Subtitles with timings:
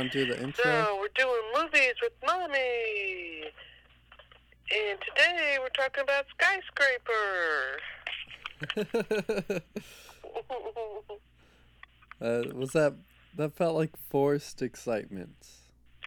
[0.00, 0.64] want to do the intro?
[0.64, 3.44] So we're doing movies with mommy,
[4.72, 7.80] and today we're talking about skyscraper.
[12.20, 12.94] uh, was that
[13.36, 15.46] that felt like forced excitement?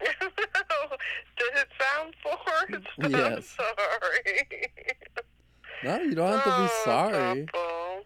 [0.00, 2.86] Did it sound forced?
[3.10, 3.56] Yes.
[3.58, 4.48] I'm sorry.
[5.84, 7.46] No, you don't have to be Oh, sorry.
[7.52, 8.02] Papa.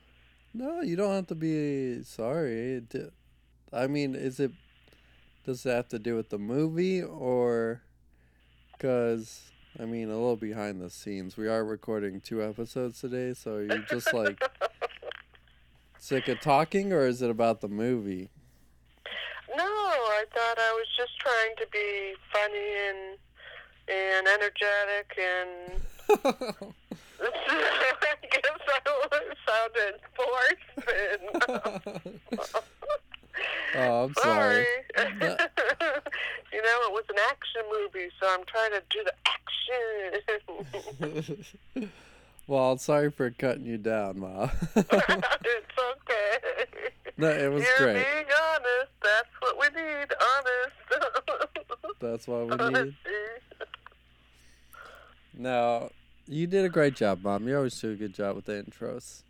[0.55, 2.83] No, you don't have to be sorry.
[3.73, 4.51] I mean, is it?
[5.49, 7.81] Does it have to do with the movie or?
[8.79, 11.39] Cause I mean, a little behind the scenes.
[11.39, 14.39] We are recording two episodes today, so are you just like
[15.99, 18.29] sick of talking, or is it about the movie?
[19.57, 23.17] No, I thought I was just trying to be funny and
[23.89, 25.81] and energetic and
[27.23, 28.83] I guess I
[29.49, 29.99] sounded
[32.37, 32.55] forced.
[33.77, 34.67] oh, I'm sorry.
[34.97, 35.09] Sorry.
[36.53, 39.15] you know, it was an action movie, so I'm trying to do the
[41.77, 41.91] action.
[42.47, 44.49] well, sorry for cutting you down, Ma.
[44.77, 46.39] it's okay.
[47.17, 47.95] no, it was You're great.
[47.95, 48.93] being honest.
[49.03, 50.13] That's what we need.
[50.37, 50.77] Honest.
[52.01, 52.95] That's what we need.
[55.37, 55.91] Now,
[56.27, 57.47] you did a great job, Mom.
[57.49, 59.23] You always do a good job with the intros.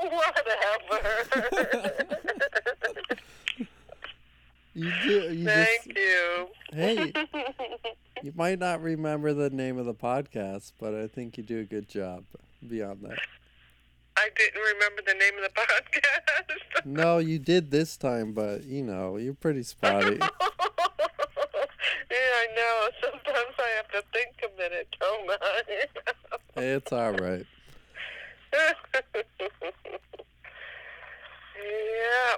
[0.00, 1.28] Whatever.
[4.74, 5.32] You do.
[5.32, 5.96] You Thank just.
[5.96, 6.48] you.
[6.72, 7.12] Hey,
[8.24, 11.64] you might not remember the name of the podcast, but I think you do a
[11.64, 12.24] good job.
[12.68, 13.18] Beyond that,
[14.16, 16.84] I didn't remember the name of the podcast.
[16.86, 20.16] no, you did this time, but you know you're pretty spotty.
[20.20, 20.26] yeah,
[22.10, 22.88] I know.
[23.00, 25.62] Sometimes I have to think a minute, don't I?
[26.56, 27.46] it's all right.
[31.56, 32.36] Yeah.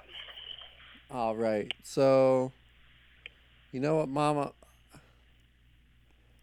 [1.11, 1.73] All right.
[1.83, 2.53] So,
[3.73, 4.53] you know what, Mama?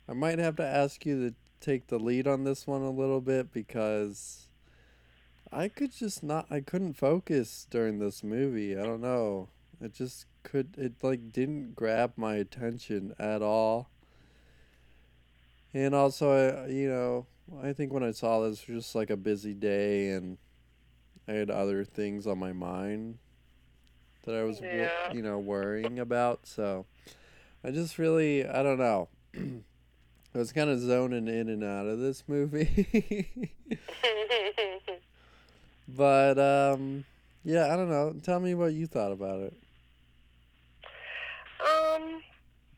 [0.07, 3.21] I might have to ask you to take the lead on this one a little
[3.21, 4.47] bit because
[5.51, 8.77] I could just not, I couldn't focus during this movie.
[8.77, 9.49] I don't know.
[9.81, 13.89] It just could, it like didn't grab my attention at all.
[15.73, 17.25] And also, you know,
[17.63, 20.37] I think when I saw this, it was just like a busy day and
[21.27, 23.17] I had other things on my mind
[24.25, 24.89] that I was, Yeah.
[25.13, 26.47] you know, worrying about.
[26.47, 26.85] So
[27.63, 29.09] I just really, I don't know.
[29.35, 33.51] I was kind of zoning in and out of this movie.
[35.87, 37.05] but, um,
[37.43, 38.15] yeah, I don't know.
[38.23, 39.53] Tell me what you thought about it.
[41.61, 42.21] um,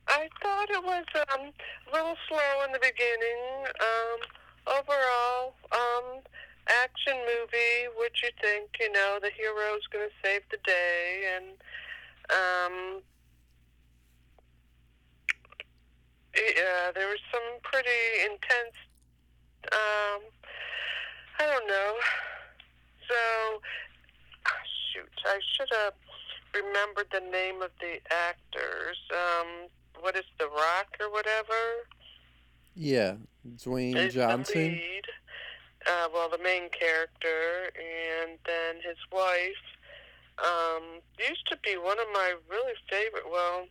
[0.07, 1.51] I thought it was um
[1.91, 3.65] a little slow in the beginning.
[3.79, 4.19] Um,
[4.67, 6.21] overall, um,
[6.67, 7.89] action movie.
[7.95, 8.69] What you think?
[8.79, 11.45] You know, the hero's going to save the day, and
[12.29, 13.01] um,
[16.35, 17.89] yeah, there was some pretty
[18.23, 18.77] intense.
[19.71, 20.21] Um,
[21.39, 21.95] I don't know.
[23.07, 23.61] So,
[24.93, 25.93] shoot, I should have
[26.53, 28.97] remembered the name of the actors.
[29.11, 31.85] Um, what is The Rock or whatever?
[32.75, 33.16] Yeah,
[33.47, 34.62] Dwayne is the Johnson.
[34.62, 35.06] lead.
[35.88, 39.63] Uh, well, the main character, and then his wife.
[40.38, 43.24] Um, used to be one of my really favorite.
[43.31, 43.68] Well,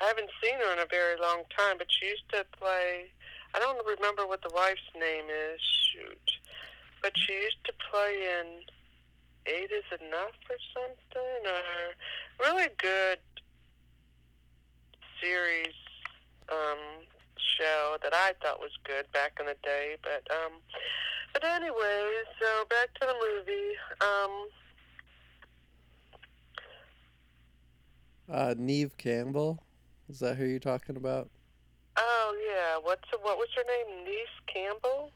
[0.00, 3.06] I haven't seen her in a very long time, but she used to play.
[3.54, 5.60] I don't remember what the wife's name is.
[5.92, 6.30] Shoot,
[7.02, 8.46] but she used to play in
[9.46, 13.18] Eight Is Enough or something, or really good
[15.20, 15.74] series
[16.50, 17.06] um,
[17.58, 19.96] show that I thought was good back in the day.
[20.02, 20.52] But um,
[21.32, 22.08] but anyway,
[22.40, 23.76] so back to the movie.
[24.00, 24.48] Um,
[28.30, 29.62] Uh, Neve Campbell.
[30.08, 31.28] Is that who you're talking about?
[31.98, 34.04] oh yeah, what's what was her name?
[34.04, 35.10] Neve Campbell.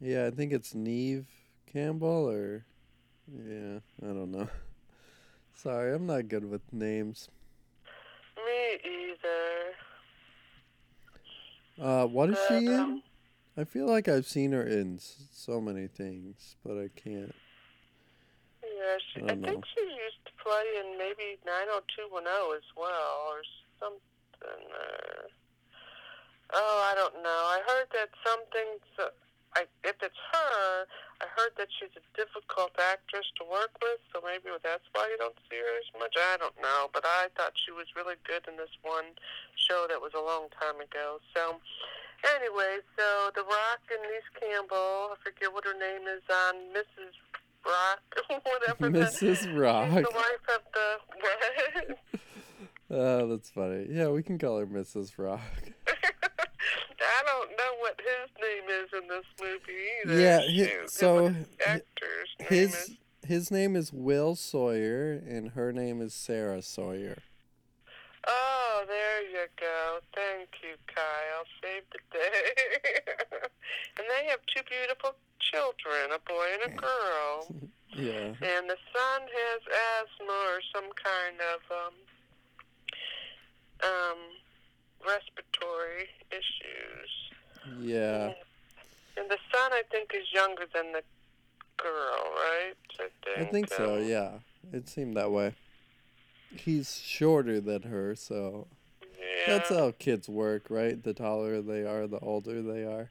[0.00, 1.26] Yeah, I think it's Neve
[1.70, 2.64] Campbell or
[3.30, 4.48] yeah, I don't know.
[5.54, 7.28] Sorry, I'm not good with names.
[8.36, 9.74] Me either.
[11.80, 12.74] Uh, what is she in?
[12.74, 13.02] um,
[13.56, 17.34] I feel like I've seen her in so many things, but I can't.
[18.62, 23.42] Yeah, she, I I, think she used to play in maybe 90210 as well, or
[23.80, 24.62] something.
[24.70, 25.26] Uh,
[26.54, 27.42] oh, I don't know.
[27.50, 29.18] I heard that something.
[29.56, 30.84] I, if it's her,
[31.20, 35.18] I heard that she's a difficult actress to work with, so maybe that's why you
[35.18, 36.14] don't see her as much.
[36.16, 39.16] I don't know, but I thought she was really good in this one
[39.56, 41.18] show that was a long time ago.
[41.32, 41.58] So,
[42.38, 46.56] anyway, so The Rock and Niece Campbell, I forget what her name is um, on
[46.76, 47.14] Mrs.
[47.64, 48.04] Rock,
[48.44, 48.90] whatever.
[48.90, 49.48] Mrs.
[49.58, 49.90] Rock.
[49.90, 51.96] The wife of the?
[52.90, 53.86] Oh, that's funny.
[53.90, 55.18] Yeah, we can call her Mrs.
[55.18, 55.42] Rock.
[57.00, 60.20] I don't know what his name is in this movie either.
[60.20, 61.32] Yeah, Shoot, so what
[61.64, 62.96] hi- name His is.
[63.24, 67.18] his name is Will Sawyer, and her name is Sarah Sawyer.
[68.26, 70.00] Oh, there you go.
[70.14, 71.44] Thank you, Kyle.
[71.62, 73.02] Saved the day.
[73.96, 77.54] and they have two beautiful children, a boy and a girl.
[77.96, 78.12] Yeah.
[78.42, 81.94] And the son has asthma or some kind of um,
[83.82, 84.18] um,
[85.06, 87.10] respiratory issues.
[87.80, 88.32] Yeah.
[89.16, 91.02] And the son, I think, is younger than the
[91.76, 92.74] girl, right?
[93.00, 94.30] I I think, think so, um, yeah.
[94.72, 95.54] It seemed that way.
[96.54, 98.68] He's shorter than her, so
[99.18, 99.46] Yeah.
[99.46, 101.02] that's how kids work, right?
[101.02, 103.10] The taller they are, the older they are.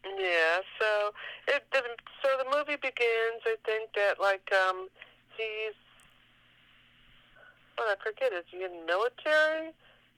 [0.05, 1.12] Yeah, so
[1.49, 1.82] it the,
[2.23, 3.43] so the movie begins.
[3.44, 4.88] I think that like um
[5.37, 5.75] he's
[7.79, 8.32] well, I forget.
[8.32, 9.73] Is he in military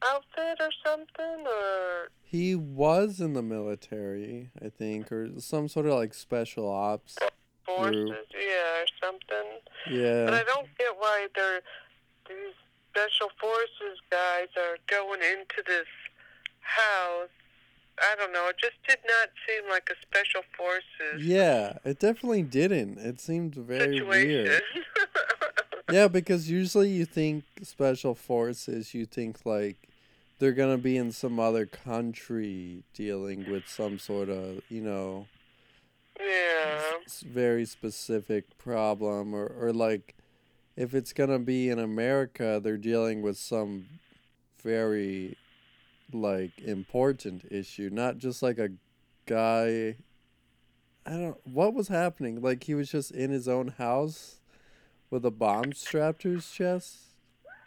[0.07, 5.95] outfit or something or He was in the military, I think, or some sort of
[5.95, 7.17] like special ops.
[7.65, 8.11] forces?
[8.33, 9.51] Yeah, or something.
[9.91, 11.61] Yeah but I don't get why they're
[12.29, 12.55] these
[12.91, 15.87] special forces guys are going into this
[16.61, 17.29] house.
[18.01, 18.49] I don't know.
[18.49, 22.99] It just did not seem like a special forces Yeah, it definitely didn't.
[22.99, 24.09] It seemed very situation.
[24.29, 24.63] weird.
[25.93, 29.77] Yeah, because usually you think special forces, you think like
[30.39, 35.27] they're gonna be in some other country dealing with some sort of, you know,
[36.19, 36.81] yeah.
[37.05, 40.15] s- very specific problem, or or like
[40.75, 43.87] if it's gonna be in America, they're dealing with some
[44.63, 45.37] very
[46.15, 48.71] like important issue, not just like a
[49.27, 49.97] guy.
[51.07, 51.37] I don't.
[51.47, 52.41] What was happening?
[52.41, 54.41] Like he was just in his own house
[55.11, 57.15] with a bomb strapped to his chest.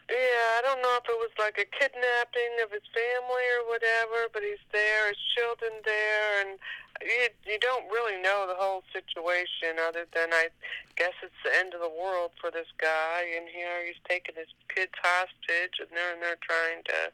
[0.10, 4.32] Yeah, I don't know if it was like a kidnapping of his family or whatever,
[4.32, 6.56] but he's there, his children there, and
[7.04, 10.48] you, you don't really know the whole situation other than I
[10.96, 14.48] guess it's the end of the world for this guy, and here he's taking his
[14.72, 17.12] kids hostage, and they're, and they're trying to,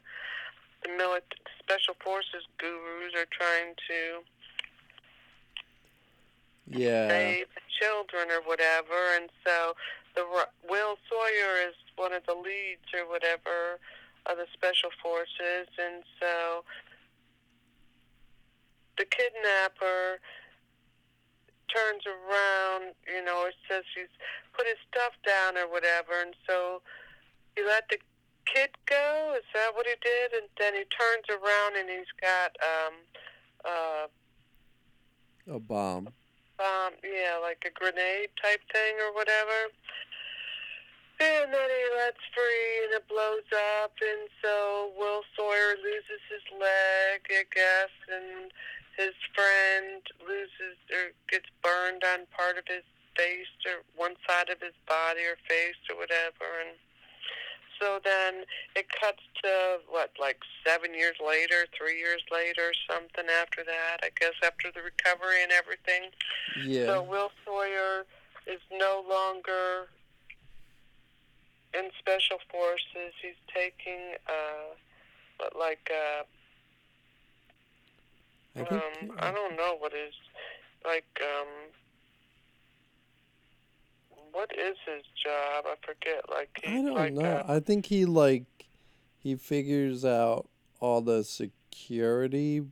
[0.84, 4.24] the milit- special forces gurus are trying to
[6.66, 7.08] Yeah.
[7.08, 9.76] save the children or whatever, and so
[10.14, 10.24] the
[10.62, 13.80] Will Sawyer is one of the leads or whatever
[14.26, 16.64] of the special forces, and so
[18.96, 20.20] the kidnapper
[21.68, 24.08] turns around, you know, it says he's
[24.52, 26.80] put his stuff down or whatever, and so
[27.56, 27.98] he let the
[28.46, 29.34] kid go.
[29.36, 30.32] Is that what he did?
[30.40, 32.94] And then he turns around and he's got um
[33.64, 34.06] uh
[35.56, 36.08] A bomb.
[36.58, 39.70] um, yeah, like a grenade type thing or whatever.
[41.20, 43.46] And then he lets free and it blows
[43.80, 48.50] up and so Will Sawyer loses his leg, I guess, and
[48.98, 52.82] his friend loses or gets burned on part of his
[53.16, 56.74] face or one side of his body or face or whatever and
[57.84, 63.62] so then it cuts to what, like seven years later, three years later, something after
[63.64, 66.08] that, I guess after the recovery and everything.
[66.64, 66.86] Yeah.
[66.86, 68.06] So Will Sawyer
[68.46, 69.88] is no longer
[71.74, 73.12] in special forces.
[73.20, 74.72] He's taking uh
[75.38, 76.24] what, like uh
[78.56, 78.70] I think.
[78.72, 80.14] um I don't know what is
[80.86, 81.48] like um
[84.34, 85.64] what is his job?
[85.66, 86.28] I forget.
[86.28, 87.22] Like I don't like know.
[87.22, 88.44] uh, I think he like
[89.16, 90.48] he figures out
[90.80, 92.62] all the security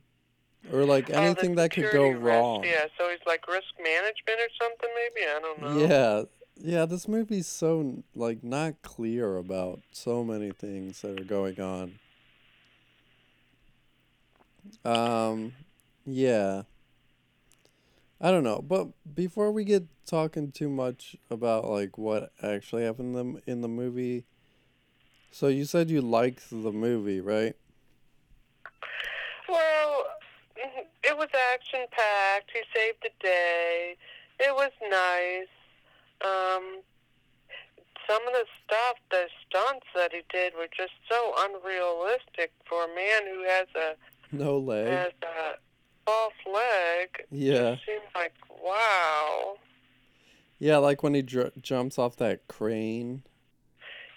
[0.71, 2.21] or like anything that could go risk.
[2.21, 2.63] wrong.
[2.63, 5.27] Yeah, so he's like risk management or something maybe.
[5.27, 5.87] I don't know.
[5.87, 6.23] Yeah.
[6.55, 11.99] Yeah, this movie's so like not clear about so many things that are going on.
[14.85, 15.53] Um
[16.05, 16.63] yeah.
[18.25, 23.17] I don't know, but before we get talking too much about like what actually happened
[23.17, 24.23] in the, in the movie,
[25.29, 27.53] so you said you liked the movie, right?
[29.49, 30.05] Well,
[30.57, 32.51] mhm, it was action packed.
[32.53, 33.97] He saved the day.
[34.39, 35.51] It was nice.
[36.23, 36.79] Um,
[38.09, 42.95] some of the stuff, the stunts that he did were just so unrealistic for a
[42.95, 43.95] man who has a
[44.35, 44.87] No leg.
[44.87, 45.57] has a
[46.05, 47.25] false leg.
[47.31, 47.73] Yeah.
[47.73, 48.33] It seemed like
[48.63, 49.55] wow.
[50.59, 53.23] Yeah, like when he dr- jumps off that crane.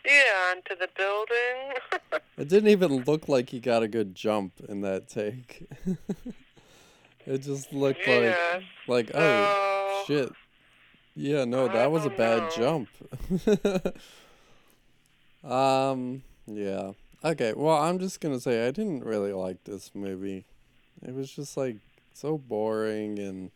[0.04, 2.20] Yeah, onto the building.
[2.38, 5.66] It didn't even look like he got a good jump in that take.
[7.26, 8.36] it just looked like
[8.86, 10.32] like oh So, shit.
[11.14, 12.50] Yeah, no, I that was a bad know.
[12.54, 12.88] jump.
[15.50, 16.92] um, yeah.
[17.24, 20.44] Okay, well, I'm just gonna say I didn't really like this movie.
[21.02, 21.76] It was just like
[22.14, 23.50] so boring and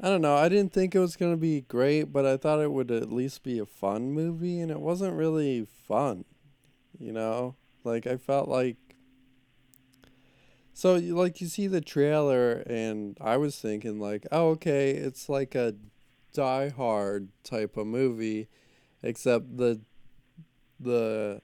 [0.00, 0.36] I don't know.
[0.36, 3.42] I didn't think it was gonna be great, but I thought it would at least
[3.42, 6.26] be a fun movie, and it wasn't really fun.
[6.98, 8.76] You know, like I felt like.
[10.74, 15.54] So like you see the trailer, and I was thinking like, oh okay, it's like
[15.54, 15.74] a
[16.34, 18.48] Die Hard type of movie,
[19.02, 19.80] except the
[20.78, 21.40] the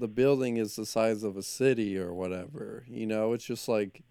[0.00, 2.84] the building is the size of a city or whatever.
[2.88, 4.02] You know, it's just like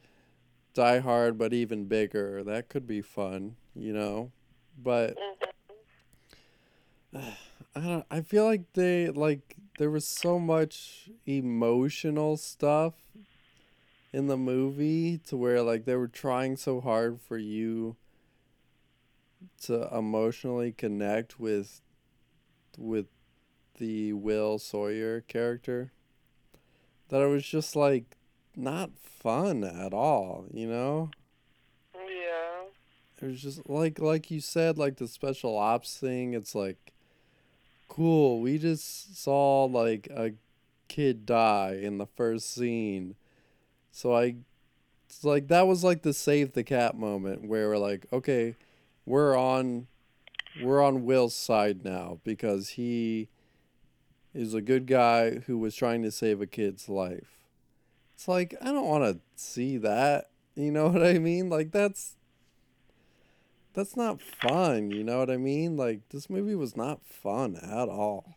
[0.74, 2.44] Die Hard, but even bigger.
[2.44, 4.32] That could be fun, you know.
[4.82, 5.18] But.
[7.76, 8.06] I don't.
[8.10, 12.94] I feel like they like there was so much emotional stuff
[14.12, 17.96] in the movie to where like they were trying so hard for you
[19.62, 21.82] to emotionally connect with
[22.78, 23.06] with
[23.80, 25.92] the Will Sawyer character
[27.10, 28.18] that it was just like
[28.56, 31.10] not fun at all, you know?
[31.96, 32.66] Yeah.
[33.22, 36.94] It was just like like you said, like the special ops thing, it's like
[37.88, 40.34] cool, we just saw like a
[40.88, 43.16] kid die in the first scene.
[43.92, 44.36] So I
[45.08, 48.56] it's like that was like the save the cat moment where we're like, okay,
[49.06, 49.88] we're on
[50.62, 53.30] we're on Will's side now because he
[54.40, 57.44] is a good guy who was trying to save a kid's life.
[58.16, 60.30] It's like I don't want to see that.
[60.56, 61.50] You know what I mean?
[61.50, 62.16] Like that's
[63.74, 65.76] that's not fun, you know what I mean?
[65.76, 68.36] Like this movie was not fun at all.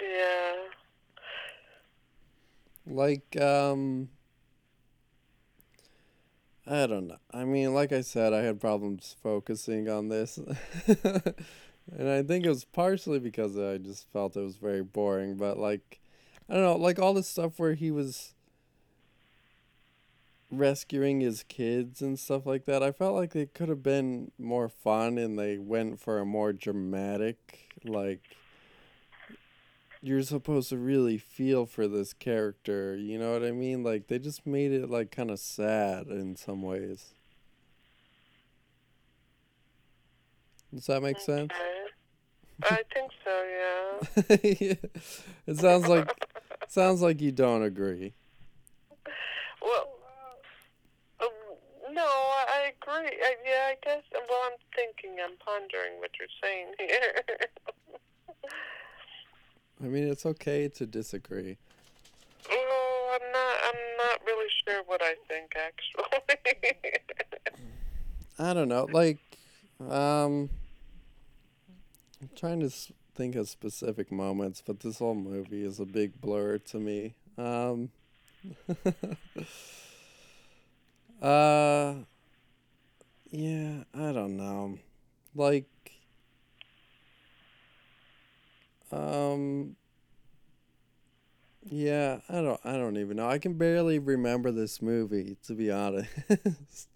[0.00, 0.54] Yeah.
[2.86, 4.08] Like um
[6.64, 7.16] I don't know.
[7.32, 10.38] I mean, like I said, I had problems focusing on this.
[11.96, 15.58] and I think it was partially because I just felt it was very boring, but
[15.58, 16.00] like
[16.48, 18.34] I don't know, like all the stuff where he was
[20.50, 22.82] rescuing his kids and stuff like that.
[22.82, 26.52] I felt like it could have been more fun and they went for a more
[26.52, 28.36] dramatic like
[30.02, 33.82] you're supposed to really feel for this character, you know what I mean?
[33.84, 37.14] Like they just made it like kind of sad in some ways.
[40.74, 41.52] Does that make sense?
[42.64, 44.74] I think so, yeah.
[45.46, 46.08] it sounds like
[46.68, 48.14] sounds like you don't agree.
[49.60, 49.88] Well,
[51.20, 51.24] uh,
[51.92, 53.18] no, I I agree.
[53.22, 54.02] I, yeah, I guess.
[54.12, 57.22] Well, I'm thinking, I'm pondering what you're saying here.
[59.82, 61.58] I mean, it's okay to disagree.
[62.50, 63.56] oh, I'm not.
[63.66, 66.22] I'm not really sure what I think actually.
[68.38, 68.88] I don't know.
[68.92, 69.18] Like,
[69.90, 70.50] um,
[72.22, 72.70] I'm trying to
[73.14, 77.14] think of specific moments, but this whole movie is a big blur to me.
[77.36, 77.90] Um,
[81.22, 81.94] uh,
[83.30, 84.78] yeah, I don't know.
[85.34, 85.66] Like,
[88.92, 89.76] um,
[91.64, 93.28] yeah, I don't, I don't even know.
[93.28, 96.10] I can barely remember this movie, to be honest.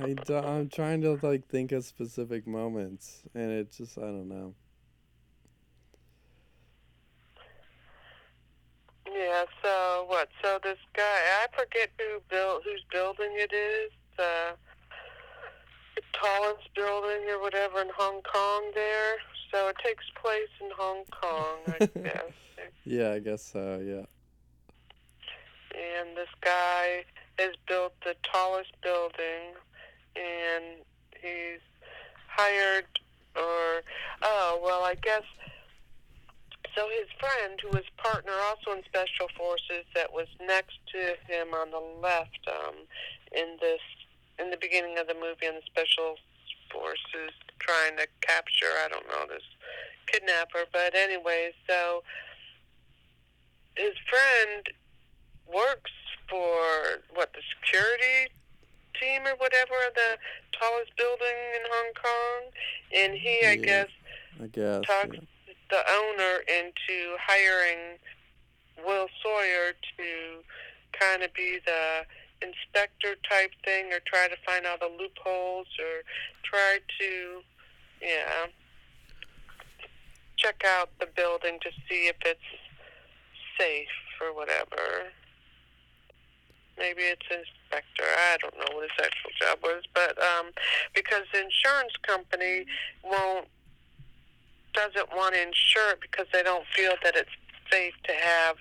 [0.00, 4.28] I do, I'm trying to like think of specific moments, and it just I don't
[4.28, 4.54] know.
[9.06, 9.44] yeah.
[9.62, 10.28] So what?
[10.42, 13.90] So this guy, I forget who built, whose building it is.
[14.16, 14.54] The,
[15.96, 18.70] the tallest building or whatever in Hong Kong.
[18.74, 19.16] There.
[19.52, 22.32] So it takes place in Hong Kong, I guess.
[22.84, 23.80] Yeah, I guess so.
[23.84, 24.04] Yeah.
[25.78, 27.04] and this guy
[27.38, 29.54] has built the tallest building
[30.54, 30.64] and
[31.20, 31.60] he's
[32.28, 32.86] hired
[33.36, 33.82] or
[34.22, 35.22] oh well i guess
[36.74, 41.48] so his friend who was partner also in special forces that was next to him
[41.54, 42.74] on the left um
[43.36, 43.80] in this
[44.38, 46.16] in the beginning of the movie on the special
[46.70, 49.44] forces trying to capture i don't know this
[50.06, 52.02] kidnapper but anyway so
[53.76, 54.66] his friend
[55.46, 55.92] works
[56.28, 58.32] for what the security
[59.00, 60.18] team or whatever the
[60.58, 62.40] tallest building in Hong Kong,
[62.94, 63.88] and he, I guess,
[64.42, 64.84] I guess.
[64.86, 65.54] talks yeah.
[65.70, 67.98] the owner into hiring
[68.86, 70.42] Will Sawyer to
[70.98, 72.04] kind of be the
[72.42, 76.02] inspector type thing or try to find all the loopholes or
[76.42, 77.40] try to,
[78.00, 78.46] yeah,
[80.36, 82.40] check out the building to see if it's
[83.58, 83.88] safe
[84.20, 85.10] or whatever.
[86.78, 87.26] Maybe it's
[87.72, 88.04] inspector.
[88.04, 90.50] I don't know what his actual job was, but um,
[90.94, 92.66] because the insurance company
[93.02, 93.48] won't
[94.74, 97.30] doesn't want to insure it because they don't feel that it's
[97.70, 98.56] safe to have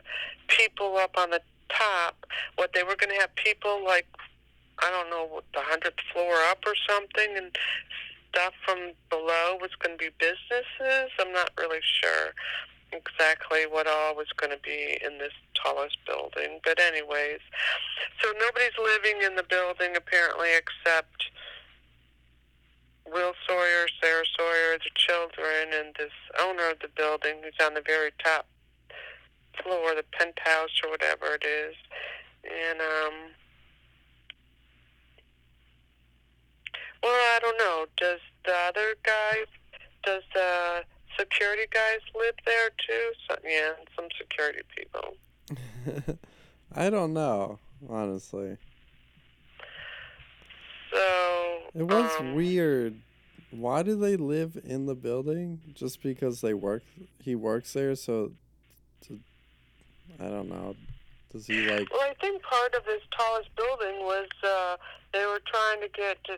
[0.47, 1.39] people up on the
[1.69, 2.25] top.
[2.57, 4.07] What they were going to have people like
[4.79, 7.55] I don't know the hundredth floor up or something, and
[8.33, 11.11] stuff from below was going to be businesses.
[11.19, 12.33] I'm not really sure
[12.91, 16.60] exactly what all was going to be in this tallest building.
[16.63, 17.39] But anyways,
[18.21, 21.31] so nobody's living in the building apparently except
[23.05, 27.83] Will Sawyer, Sarah Sawyer, the children, and this owner of the building who's on the
[27.86, 28.48] very top
[29.62, 31.75] floor, the penthouse or whatever it is.
[32.43, 33.13] And um
[37.03, 37.86] well, I don't know.
[37.98, 39.48] Does the other guys
[40.03, 40.83] does the
[41.17, 43.11] security guys live there too?
[43.29, 46.17] So, yeah, some security people.
[46.75, 48.57] I don't know, honestly.
[50.93, 52.95] So It was um, weird.
[53.51, 55.59] Why do they live in the building?
[55.73, 56.83] Just because they work
[57.21, 58.31] he works there so
[59.07, 59.19] to,
[60.19, 60.75] I don't know.
[61.31, 64.77] Does he like Well, I think part of this tallest building was uh,
[65.13, 66.37] they were trying to get to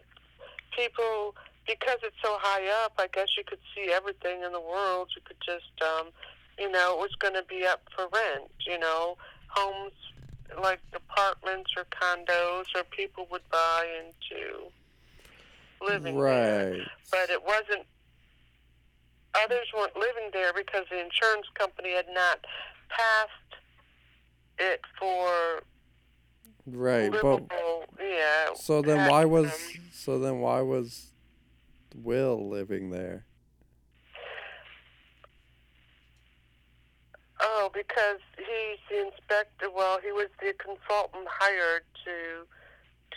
[0.77, 1.35] people
[1.65, 2.93] because it's so high up.
[2.97, 5.09] I guess you could see everything in the world.
[5.15, 6.07] You could just, um,
[6.57, 8.51] you know, it was going to be up for rent.
[8.67, 9.93] You know, homes
[10.61, 14.69] like apartments or condos, or people would buy into
[15.81, 16.71] living there.
[16.71, 16.87] Right.
[17.11, 17.85] But it wasn't.
[19.35, 22.45] Others weren't living there because the insurance company had not
[22.89, 23.31] passed
[24.59, 25.63] it for
[26.65, 27.11] Right.
[27.11, 27.43] But
[27.99, 28.53] yeah.
[28.55, 29.81] so then why was them.
[29.91, 31.12] so then why was
[31.93, 33.25] Will living there?
[37.41, 39.69] Oh, because he's the inspector.
[39.69, 42.45] Well, he was the consultant hired to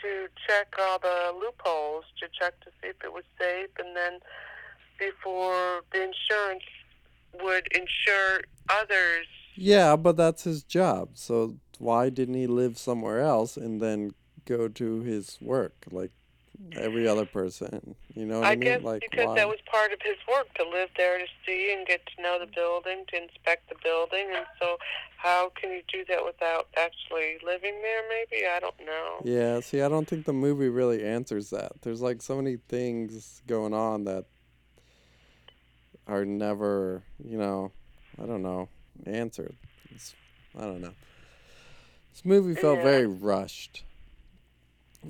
[0.02, 4.18] to check all the loopholes, to check to see if it was safe, and then
[4.98, 6.64] before the insurance
[7.42, 9.26] would insure others.
[9.54, 11.10] Yeah, but that's his job.
[11.14, 14.12] So why didn't he live somewhere else and then
[14.44, 16.12] go to his work like
[16.76, 17.94] every other person?
[18.14, 18.60] You know what I, I mean?
[18.64, 19.34] guess like because why?
[19.36, 22.38] that was part of his work to live there to see and get to know
[22.38, 24.76] the building, to inspect the building, and so
[25.16, 28.02] how can you do that without actually living there?
[28.08, 29.16] Maybe I don't know.
[29.24, 31.72] Yeah, see, I don't think the movie really answers that.
[31.82, 34.26] There's like so many things going on that
[36.06, 37.72] are never, you know,
[38.22, 38.68] I don't know,
[39.06, 39.54] answered.
[39.94, 40.14] It's,
[40.56, 40.94] I don't know.
[42.12, 42.84] This movie felt Yeah.
[42.84, 43.82] very rushed.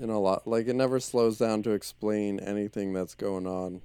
[0.01, 3.81] In a lot, like it never slows down to explain anything that's going on.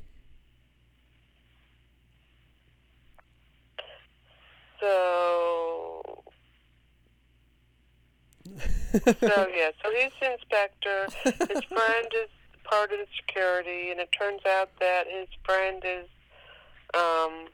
[4.82, 6.24] So
[8.94, 11.08] So yeah, so he's the inspector.
[11.24, 12.30] His friend is
[12.66, 16.08] part of the security, and it turns out that his friend is,
[16.94, 17.48] um,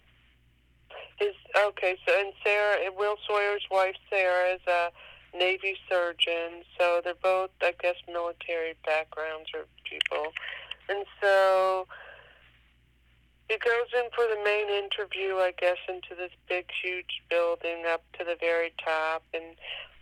[1.17, 1.35] his
[1.67, 1.95] okay.
[2.07, 4.91] So and Sarah, Will Sawyer's wife Sarah is a
[5.33, 6.63] Navy surgeon.
[6.77, 10.31] So they're both, I guess, military backgrounds or people,
[10.89, 11.87] and so.
[13.49, 18.03] He goes in for the main interview, I guess, into this big, huge building up
[18.19, 19.55] to the very top, and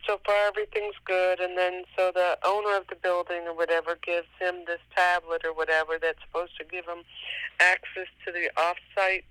[0.07, 4.27] so far everything's good and then so the owner of the building or whatever gives
[4.39, 7.03] him this tablet or whatever that's supposed to give him
[7.59, 9.25] access to the off-site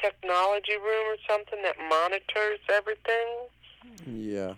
[0.00, 3.48] technology room or something that monitors everything
[4.06, 4.54] Yeah.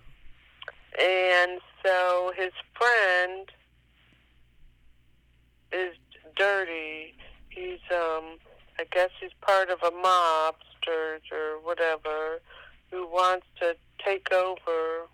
[1.01, 3.51] And so his friend
[5.73, 5.95] is
[6.37, 7.15] dirty
[7.51, 8.39] he's um
[8.79, 12.41] i guess he's part of a mobster or whatever
[12.91, 15.09] who wants to take over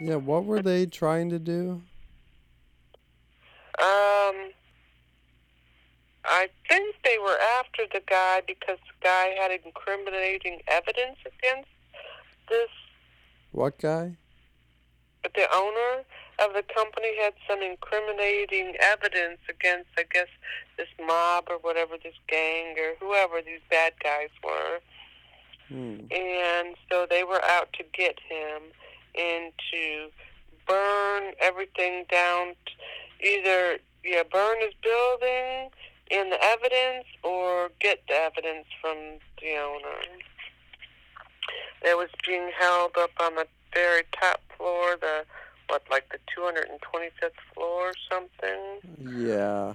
[0.00, 1.80] Yeah, what were they trying to do?
[3.78, 4.50] Um,
[6.24, 11.68] I think they were after the guy because the guy had incriminating evidence against
[12.48, 12.68] this.
[13.52, 14.16] What guy?
[15.22, 16.04] But the owner
[16.40, 20.28] of the company had some incriminating evidence against, I guess,
[20.76, 24.80] this mob or whatever, this gang or whoever these bad guys were.
[25.68, 26.00] Hmm.
[26.10, 28.62] And so they were out to get him
[29.16, 30.08] and to
[30.66, 32.54] burn everything down.
[32.66, 32.72] t-
[33.24, 35.70] Either, yeah, burn his building
[36.10, 38.96] in the evidence or get the evidence from
[39.40, 40.02] the owner.
[41.84, 45.24] It was being held up on the very top floor, the
[45.68, 49.26] what, like the 225th floor or something.
[49.26, 49.74] Yeah.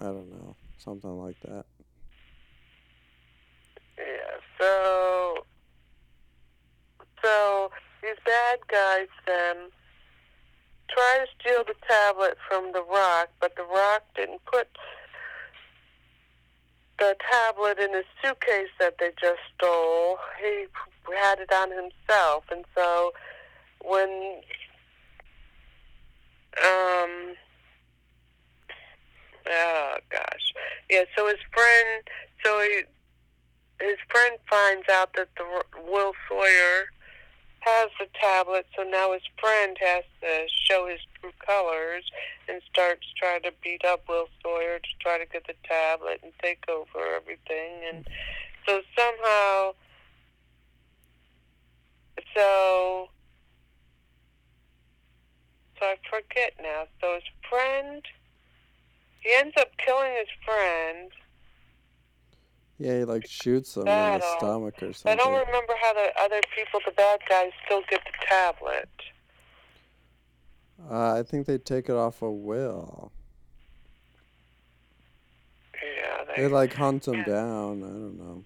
[0.00, 0.56] I don't know.
[0.78, 1.64] Something like that.
[3.96, 4.36] Yeah.
[4.60, 5.46] So,
[7.22, 7.70] so
[8.02, 9.70] these bad guys then
[10.90, 14.68] try to steal the tablet from the Rock, but the Rock didn't put
[16.98, 20.18] the tablet in his suitcase that they just stole.
[20.40, 20.66] He
[21.14, 23.12] had it on himself, and so
[23.84, 24.40] when
[26.62, 27.34] um
[29.50, 30.54] oh gosh
[30.88, 32.08] yeah so his friend
[32.44, 32.82] so he
[33.80, 35.44] his friend finds out that the
[35.90, 36.86] will sawyer
[37.64, 42.04] has the tablet so now his friend has to show his true colors
[42.48, 46.32] and starts trying to beat up will sawyer to try to get the tablet and
[46.42, 48.06] take over everything and
[48.66, 49.72] so somehow
[52.34, 53.08] so
[55.78, 56.84] so I forget now.
[57.00, 58.02] So his friend,
[59.20, 61.10] he ends up killing his friend.
[62.78, 65.12] Yeah, he like shoots him in the stomach or something.
[65.12, 68.88] I don't remember how the other people, the bad guys, still get the tablet.
[70.90, 73.12] Uh, I think they take it off of Will.
[75.74, 77.82] Yeah, They they, like hunt him down.
[77.82, 78.44] I don't know.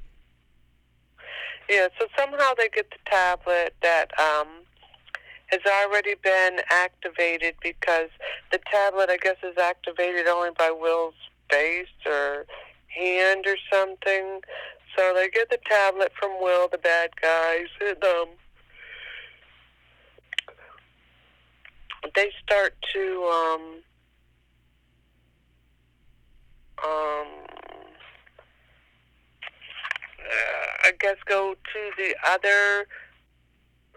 [1.71, 1.89] yeah.
[1.99, 4.49] So somehow they get the tablet that um
[5.47, 8.11] has already been activated because
[8.53, 11.15] the tablet, I guess, is activated only by Will's
[11.51, 12.45] face or
[12.89, 14.41] hand or something.
[14.97, 18.29] So they get the tablet from Will, the bad guys, and um,
[22.15, 23.63] they start to um,
[26.85, 27.29] um,
[30.19, 32.87] uh, I guess go to the other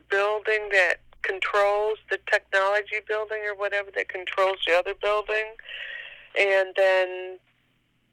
[0.10, 5.56] building that controls the technology building or whatever that controls the other building.
[6.38, 7.40] And then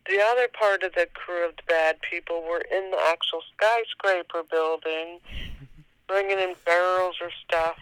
[0.08, 4.42] the other part of the crew of the bad people were in the actual skyscraper
[4.50, 5.20] building,
[6.06, 7.76] bringing in barrels or stuff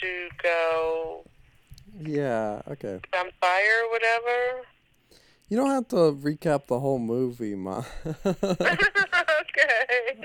[0.00, 1.24] to go
[2.00, 2.62] Yeah.
[2.68, 3.00] Okay.
[3.18, 4.62] on fire or whatever.
[5.48, 7.82] You don't have to recap the whole movie, ma.
[8.06, 8.46] okay.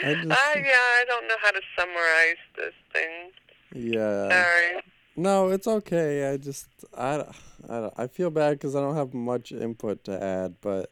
[0.04, 3.32] I just- Uh, yeah, I don't know how to summarize this thing.
[3.74, 4.30] yeah.
[4.30, 4.82] Sorry.
[5.16, 6.30] No, it's okay.
[6.32, 7.26] I just I
[7.68, 10.92] I, I feel bad because I don't have much input to add, but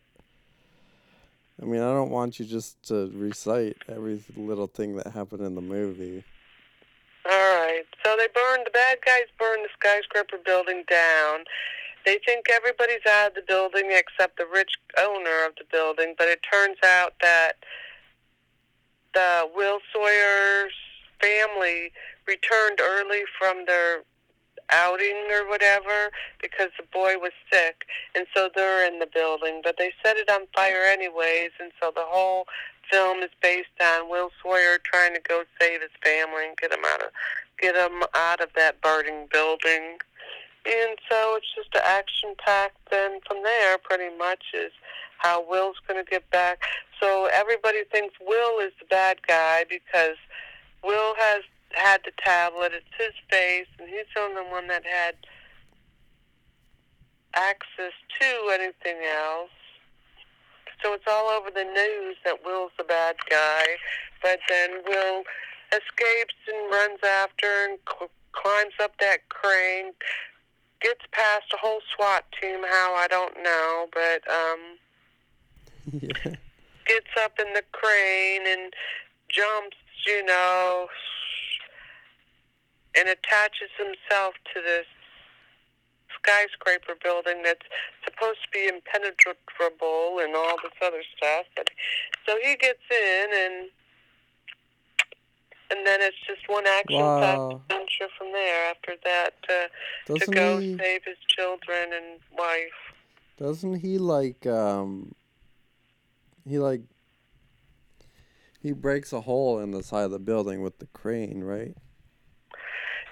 [1.62, 5.56] I mean I don't want you just to recite every little thing that happened in
[5.56, 6.24] the movie.
[7.30, 7.84] All right.
[8.04, 11.46] So they burned the bad guys burned the skyscraper building down.
[12.06, 16.28] They think everybody's out of the building except the rich owner of the building, but
[16.28, 17.54] it turns out that
[19.16, 20.74] the Will Sawyer's
[21.20, 21.92] family
[22.28, 24.04] returned early from their
[24.72, 29.62] outing or whatever because the boy was sick and so they're in the building.
[29.64, 32.46] But they set it on fire anyways and so the whole
[32.92, 36.86] film is based on Will Sawyer trying to go save his family and get him
[36.86, 37.10] out of
[37.60, 39.98] get him out of that burning building.
[40.66, 44.72] And so it's just an action packed then from there pretty much is
[45.18, 46.60] how Will's going to get back.
[47.00, 50.18] So everybody thinks Will is the bad guy because
[50.84, 51.44] Will has
[51.76, 52.72] had the tablet.
[52.74, 55.16] It's his face, and he's the only one that had
[57.36, 59.50] access to anything else.
[60.84, 63.66] So it's all over the news that Will's the bad guy.
[64.22, 65.24] But then Will
[65.72, 69.94] escapes and runs after and cl- climbs up that crane,
[70.82, 72.60] gets past a whole SWAT team.
[72.64, 74.60] How I don't know, but um,
[76.02, 76.36] yeah.
[76.86, 78.74] gets up in the crane and
[79.30, 80.88] jumps, you know,
[82.98, 84.86] and attaches himself to this
[86.20, 87.66] skyscraper building that's
[88.04, 91.46] supposed to be impenetrable and all this other stuff.
[91.56, 91.70] But
[92.28, 93.70] so he gets in and
[95.72, 97.62] and then it's just one action Wow.
[97.70, 102.94] adventure from there after that uh, to go he save his children and wife.
[103.38, 105.14] doesn't he like um
[106.48, 106.82] he like
[108.62, 111.76] he breaks a hole in the side of the building with the crane, right?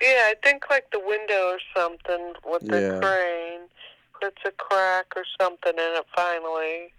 [0.04, 3.00] Yeah, I think like the window or something with the Yeah.
[3.00, 3.70] crane
[4.20, 6.94] puts a crack or something in it finally.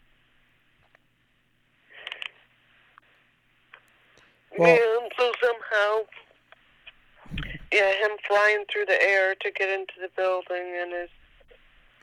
[4.56, 6.06] Well- yeah, so somehow,
[7.72, 11.10] yeah, him flying through the air to get into the building and his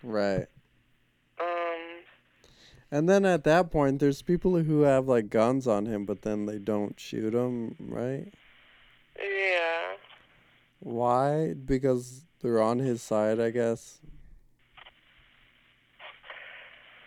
[0.04, 0.48] Right.
[1.40, 2.04] um.
[2.92, 6.46] And then at that point, there's people who have like guns on him, but then
[6.46, 8.32] they don't shoot him, right?
[9.18, 9.96] Yeah.
[10.82, 11.54] Why?
[11.54, 14.00] Because they're on his side, I guess.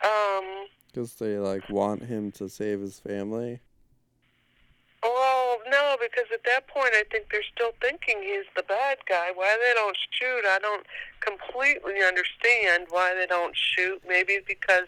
[0.02, 0.66] Um.
[0.86, 3.60] Because they like want him to save his family.
[5.02, 9.32] Well, no, because at that point, I think they're still thinking he's the bad guy.
[9.34, 10.86] Why they don't shoot, I don't
[11.20, 14.00] completely understand why they don't shoot.
[14.08, 14.86] Maybe because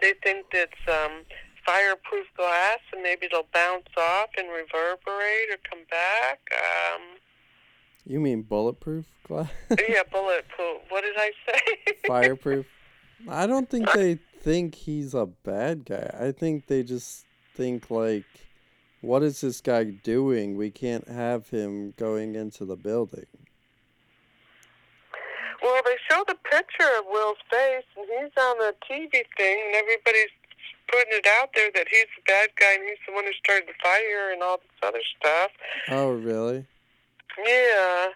[0.00, 1.26] they think it's um,
[1.66, 6.38] fireproof glass, and maybe it'll bounce off and reverberate or come back.
[6.54, 7.18] Um,
[8.04, 9.50] You mean bulletproof glass?
[9.70, 10.78] yeah, bulletproof.
[10.88, 11.94] What did I say?
[12.06, 12.66] Fireproof?
[13.28, 16.10] I don't think they think he's a bad guy.
[16.18, 18.24] I think they just think like,
[19.02, 20.56] what is this guy doing?
[20.56, 23.26] We can't have him going into the building.
[25.62, 29.74] Well, they show the picture of Will's face, and he's on the TV thing, and
[29.76, 30.30] everybody's
[30.90, 33.68] putting it out there that he's the bad guy and he's the one who started
[33.68, 35.50] the fire and all this other stuff.
[35.88, 36.66] Oh, really?
[37.44, 38.08] Yeah.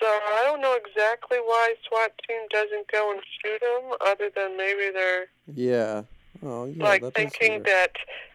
[0.00, 4.56] So I don't know exactly why SWAT team doesn't go and shoot him, other than
[4.56, 6.02] maybe they're Yeah.
[6.44, 6.84] Oh, yeah.
[6.84, 7.92] like that thinking that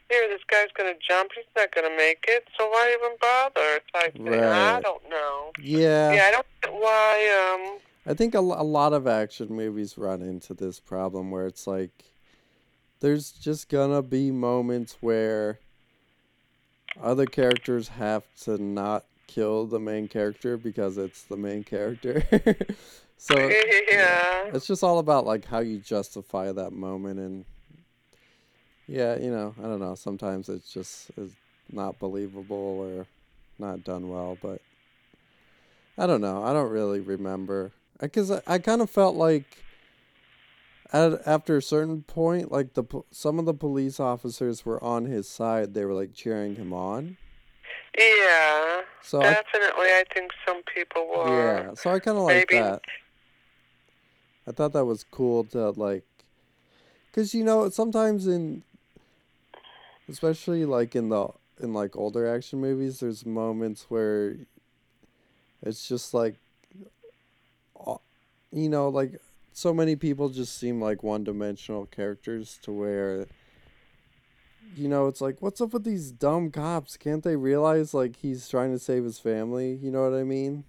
[0.10, 3.18] here this guy's going to jump, he's not going to make it, so why even
[3.22, 3.80] bother?
[3.94, 4.44] Type thing.
[4.44, 5.52] I don't know.
[5.62, 6.12] Yeah.
[6.12, 7.54] Yeah, I don't get why.
[7.54, 7.80] Um.
[8.06, 11.92] I think a, a lot of action movies run into this problem where it's like
[13.00, 15.60] there's just gonna be moments where
[17.02, 22.24] other characters have to not kill the main character because it's the main character.
[23.18, 23.36] so
[23.92, 24.52] Yeah.
[24.54, 27.46] it's just all about like how you justify that moment and
[28.88, 31.32] yeah, you know, I don't know, sometimes it's just is
[31.72, 33.08] not believable or
[33.58, 34.62] not done well, but
[35.98, 36.44] I don't know.
[36.44, 39.46] I don't really remember because I, I kind of felt like
[40.92, 45.28] at after a certain point, like the some of the police officers were on his
[45.30, 45.74] side.
[45.74, 47.18] They were like cheering him on.
[47.98, 48.82] Yeah.
[49.02, 51.30] So Definitely, I think some people will.
[51.32, 52.82] yeah, so I kind of like that.
[54.48, 56.04] I thought that was cool to like,
[57.14, 58.64] cause you know sometimes in,
[60.10, 61.28] especially like in the
[61.62, 64.36] in like older action movies, there's moments where
[65.62, 66.36] it's just like,
[68.52, 69.22] you know, like
[69.54, 73.28] so many people just seem like one dimensional characters to where.
[74.76, 76.98] You know, it's like, what's up with these dumb cops?
[76.98, 79.74] Can't they realize like he's trying to save his family?
[79.82, 80.64] You know what I mean?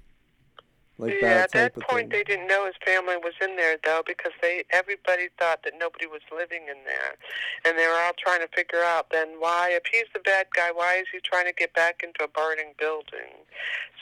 [0.96, 2.08] Like yeah, that at that point thing.
[2.10, 6.06] they didn't know his family was in there though, because they everybody thought that nobody
[6.06, 7.18] was living in there,
[7.64, 10.70] and they were all trying to figure out then why, if he's the bad guy,
[10.72, 13.42] why is he trying to get back into a burning building?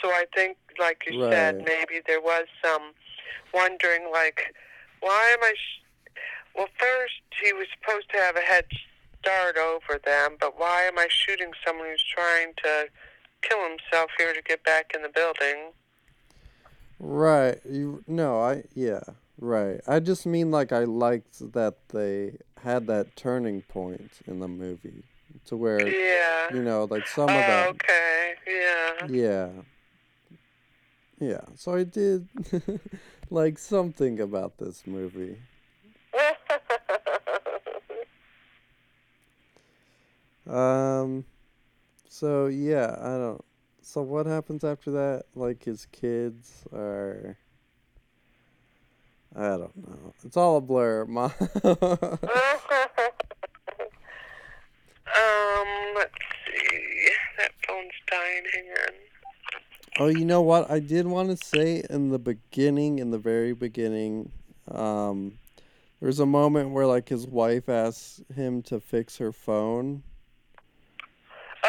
[0.03, 2.93] So I think, like you said, maybe there was some
[3.55, 4.55] wondering, like,
[5.01, 5.53] why am I?
[5.57, 5.81] Sh-
[6.55, 8.67] well, first he was supposed to have a head
[9.23, 12.87] start over them, but why am I shooting someone who's trying to
[13.43, 15.73] kill himself here to get back in the building?
[16.99, 17.59] Right.
[17.69, 19.03] You no, I yeah,
[19.39, 19.81] right.
[19.87, 25.05] I just mean like I liked that they had that turning point in the movie
[25.47, 26.55] to where Yeah.
[26.55, 28.35] you know, like some of oh, that okay.
[28.47, 29.07] Yeah.
[29.09, 29.49] yeah.
[31.19, 31.41] Yeah.
[31.57, 32.29] So I did
[33.31, 35.39] like something about this movie.
[40.49, 41.25] Um
[42.09, 43.45] so yeah, I don't
[43.83, 45.25] so what happens after that?
[45.35, 47.37] Like his kids are
[49.35, 50.13] I don't know.
[50.25, 51.07] It's all a blur.
[51.07, 51.33] Mom.
[51.41, 51.79] um,
[55.97, 56.13] let's
[56.47, 57.09] see.
[57.39, 58.43] That phone's dying.
[58.53, 58.95] Hang on.
[60.01, 60.71] oh, you know what?
[60.71, 64.33] I did want to say in the beginning, in the very beginning,
[64.71, 65.39] um,
[66.01, 70.03] there's a moment where like his wife asks him to fix her phone,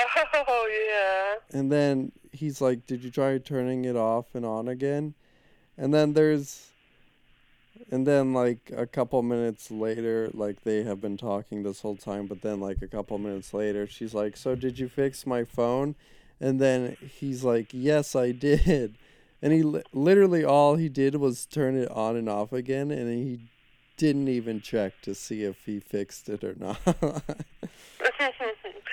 [0.48, 1.58] Oh, yeah.
[1.60, 5.14] and then he's like, "Did you try turning it off and on again?"
[5.78, 6.72] And then there's,
[7.92, 12.28] and then like a couple minutes later, like they have been talking this whole time,
[12.28, 15.96] but then like a couple minutes later, she's like, "So did you fix my phone?"
[16.40, 18.98] And then he's like, "Yes, I did."
[19.42, 23.10] And he li- literally all he did was turn it on and off again, and
[23.12, 23.40] he
[24.04, 26.78] didn't even check to see if he fixed it or not.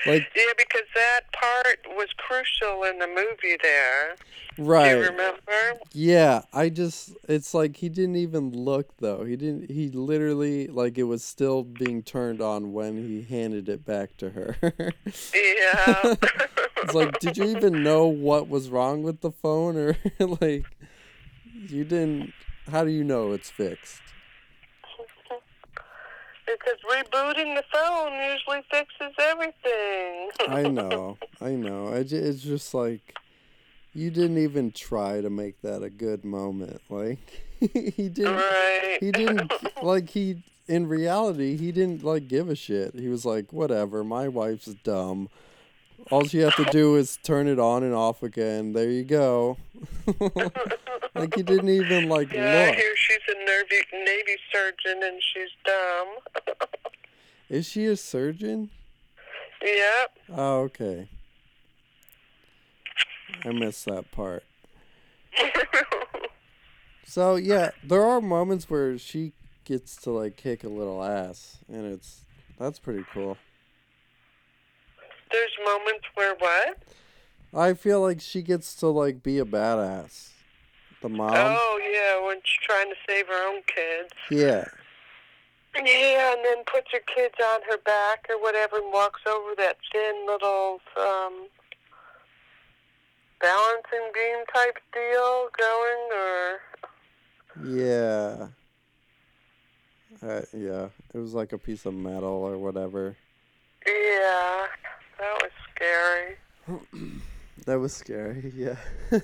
[0.07, 4.15] like yeah, because that part was crucial in the movie there.
[4.57, 4.93] right.
[4.93, 5.81] Do you remember?
[5.93, 9.25] Yeah, I just it's like he didn't even look though.
[9.25, 13.85] He didn't he literally like it was still being turned on when he handed it
[13.85, 14.57] back to her.
[14.63, 16.15] Yeah.
[16.85, 19.97] it's like did you even know what was wrong with the phone or
[20.41, 20.67] like
[21.67, 22.33] you didn't
[22.71, 24.03] how do you know it's fixed?
[26.47, 30.31] Because rebooting the phone usually fixes everything.
[30.49, 31.89] I know, I know.
[31.89, 33.17] It's just like
[33.93, 36.81] you didn't even try to make that a good moment.
[36.89, 37.19] Like
[37.61, 38.37] he didn't.
[38.37, 38.99] Right.
[39.01, 40.43] He didn't like he.
[40.69, 42.95] In reality, he didn't like give a shit.
[42.95, 45.29] He was like, "Whatever, my wife's dumb.
[46.11, 48.73] All you have to do is turn it on and off again.
[48.73, 49.57] There you go."
[51.15, 52.77] like he didn't even like yeah, I look.
[52.77, 56.09] hear she's a Navy, Navy surgeon and she's dumb.
[57.49, 58.71] Is she a surgeon?
[59.63, 60.17] yep.
[60.33, 61.09] Oh, okay.
[63.45, 64.45] I missed that part.
[67.11, 69.33] So yeah, there are moments where she
[69.65, 72.21] gets to like kick a little ass, and it's
[72.57, 73.37] that's pretty cool.
[75.33, 76.79] There's moments where what?
[77.55, 80.31] I feel like she gets to like be a badass.
[81.03, 81.33] The mom.
[81.35, 84.13] oh, yeah, when she's trying to save her own kids.
[84.31, 84.67] Yeah.
[85.75, 89.79] Yeah, and then puts her kids on her back or whatever and walks over that
[89.93, 91.47] thin little um,
[93.41, 96.61] balancing beam type deal going, or
[97.65, 98.49] Yeah.
[100.23, 100.89] Uh, yeah.
[101.15, 103.17] It was like a piece of metal or whatever.
[103.87, 104.67] yeah,
[105.21, 106.37] that was scary.
[107.67, 108.53] That was scary.
[108.57, 108.77] Yeah.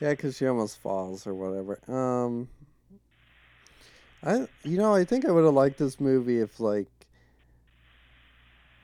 [0.00, 1.78] yeah, because she almost falls or whatever.
[1.86, 2.48] Um.
[4.22, 6.88] I you know I think I would have liked this movie if like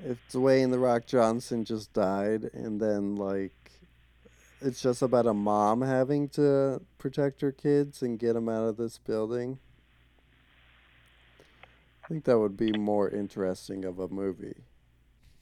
[0.04, 3.72] if Dwayne the Rock Johnson just died and then like
[4.60, 8.76] it's just about a mom having to protect her kids and get them out of
[8.76, 9.58] this building.
[12.04, 14.56] I think that would be more interesting of a movie.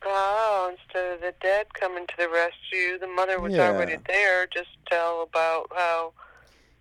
[0.05, 3.71] Oh, instead of the dad coming to the rescue, the mother was Yeah.
[3.71, 4.47] already there.
[4.47, 6.13] Just tell about how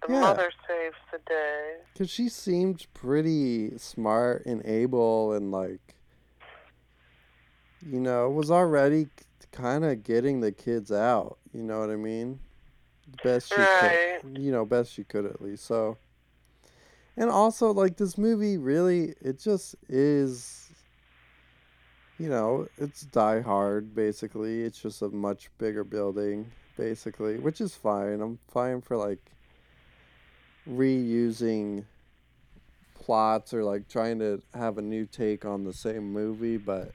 [0.04, 0.22] the Yeah.
[0.22, 1.78] mother saves the day.
[1.94, 5.96] Because she seemed pretty smart and able and, like,
[7.84, 9.08] you know, was already
[9.52, 11.39] kind of getting the kids out.
[11.54, 12.39] You know what I mean?
[13.24, 14.20] Best she Right.
[14.24, 14.39] could.
[14.39, 15.63] You know, best she could at least.
[15.65, 15.98] So,
[17.21, 20.71] and also, like, this movie really, it just is,
[22.17, 24.63] you know, it's Die Hard, basically.
[24.63, 28.21] It's just a much bigger building, basically, which is fine.
[28.21, 29.19] I'm fine for, like,
[30.67, 31.86] reusing
[32.95, 36.91] plots or like trying to have a new take on the same movie, but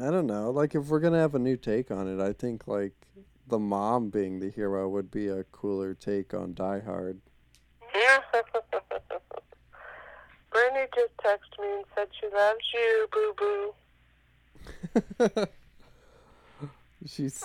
[0.00, 0.50] I don't know.
[0.50, 2.92] Like if we're gonna have a new take on it, I think like
[3.48, 7.20] the mom being the hero would be a cooler take on Die Hard.
[7.94, 8.18] Yeah.
[10.50, 13.74] Brittany just texted me and said she loves you, boo boo.
[17.06, 17.44] She's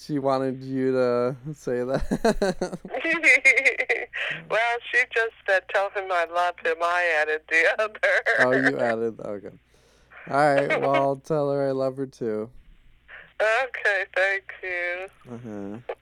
[0.00, 2.04] she wanted you to say that.
[4.48, 6.76] well, she just said, tell him I love him.
[6.80, 7.98] I added the other.
[8.40, 9.50] oh, you added okay.
[10.30, 10.80] All right.
[10.80, 12.48] Well, I'll tell her I love her too.
[13.40, 15.08] Okay, thank you.
[15.32, 15.94] Uh-huh.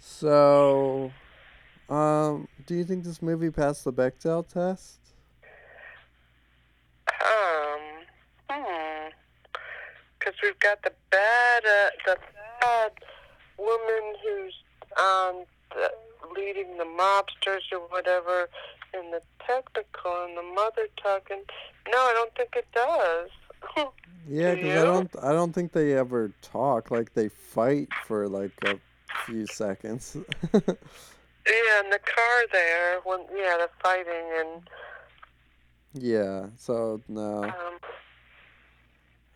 [0.00, 1.12] So,
[1.88, 4.98] um, do you think this movie passed the Bechdel test?
[7.08, 7.80] Um,
[8.50, 9.10] hmm.
[10.18, 12.16] Because we've got the bad, uh, the
[12.60, 12.92] bad
[13.58, 14.54] woman who's
[14.98, 15.90] um the,
[16.36, 18.48] leading the mobsters or whatever,
[18.94, 21.42] and the technical and the mother talking.
[21.90, 23.30] No, I don't think it does.
[24.28, 26.90] Yeah, because I don't, I don't think they ever talk.
[26.90, 28.78] Like they fight for like a
[29.24, 30.16] few seconds.
[30.52, 34.68] yeah, in the car there, when yeah, the fighting and
[35.94, 36.46] yeah.
[36.56, 37.78] So no, um,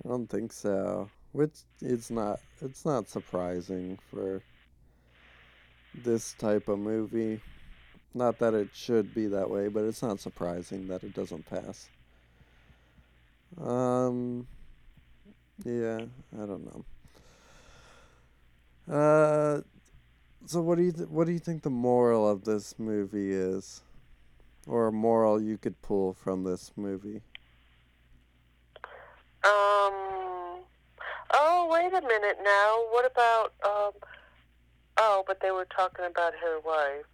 [0.05, 1.09] I don't think so.
[1.33, 2.41] Which it's not.
[2.61, 4.43] It's not surprising for
[5.95, 7.41] this type of movie.
[8.13, 11.89] Not that it should be that way, but it's not surprising that it doesn't pass.
[13.61, 14.47] Um,
[15.65, 16.01] yeah,
[16.35, 16.85] I don't know.
[18.93, 19.61] Uh,
[20.47, 23.83] so what do you th- what do you think the moral of this movie is,
[24.67, 27.23] or a moral you could pull from this movie?
[29.45, 30.63] Um.
[31.35, 32.85] Oh, wait a minute now.
[32.91, 33.93] What about um?
[34.97, 37.07] Oh, but they were talking about her wife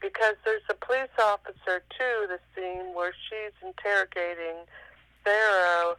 [0.00, 2.26] because there's a police officer too.
[2.28, 4.66] The scene where she's interrogating
[5.24, 5.96] Sarah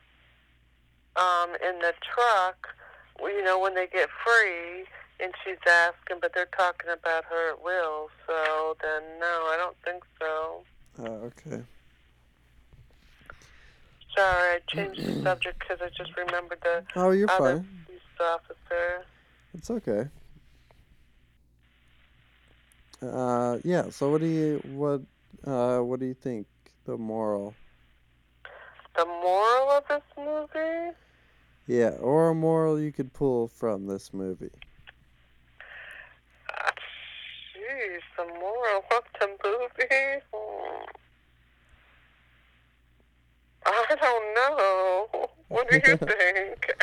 [1.15, 2.67] um in the truck.
[3.21, 4.85] You know when they get free.
[5.19, 8.09] And she's asking, but they're talking about her at will.
[8.27, 10.63] So then, no, I don't think so.
[10.99, 11.61] Oh, okay.
[14.17, 17.85] Sorry, I changed the subject because I just remembered the Oh, you're other fine.
[17.85, 19.05] police officer.
[19.53, 20.07] It's okay.
[23.01, 23.89] Uh, yeah.
[23.91, 25.01] So what do you what
[25.45, 26.47] uh what do you think
[26.85, 27.53] the moral?
[28.95, 30.95] The moral of this movie?
[31.67, 34.51] Yeah, or a moral you could pull from this movie.
[37.55, 40.21] Jeez, the moral of the movie?
[40.33, 40.85] Hmm.
[43.65, 45.29] I don't know.
[45.47, 46.75] What do you think?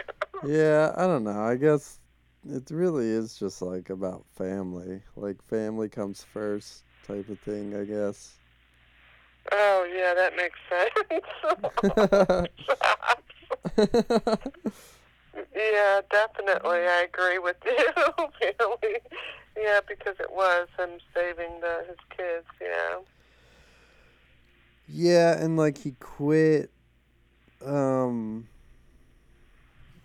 [0.45, 1.41] Yeah, I don't know.
[1.41, 2.01] I guess
[2.49, 5.03] it really is just like about family.
[5.15, 8.40] Like family comes first type of thing, I guess.
[9.53, 10.91] Oh, yeah, that makes sense.
[15.57, 16.79] yeah, definitely.
[16.79, 17.89] I agree with you.
[18.43, 18.99] really.
[19.57, 22.99] Yeah, because it was him saving the his kids, yeah.
[24.89, 26.71] yeah, and like he quit
[27.65, 28.49] um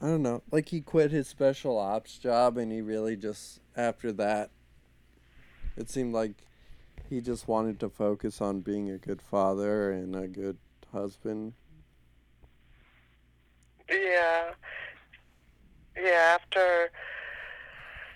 [0.02, 0.42] I don't know.
[0.52, 4.50] Like he quit his special ops job and he really just after that
[5.78, 6.45] it seemed like
[7.10, 10.58] he just wanted to focus on being a good father and a good
[10.92, 11.54] husband.
[13.90, 14.52] Yeah.
[15.98, 16.90] Yeah, after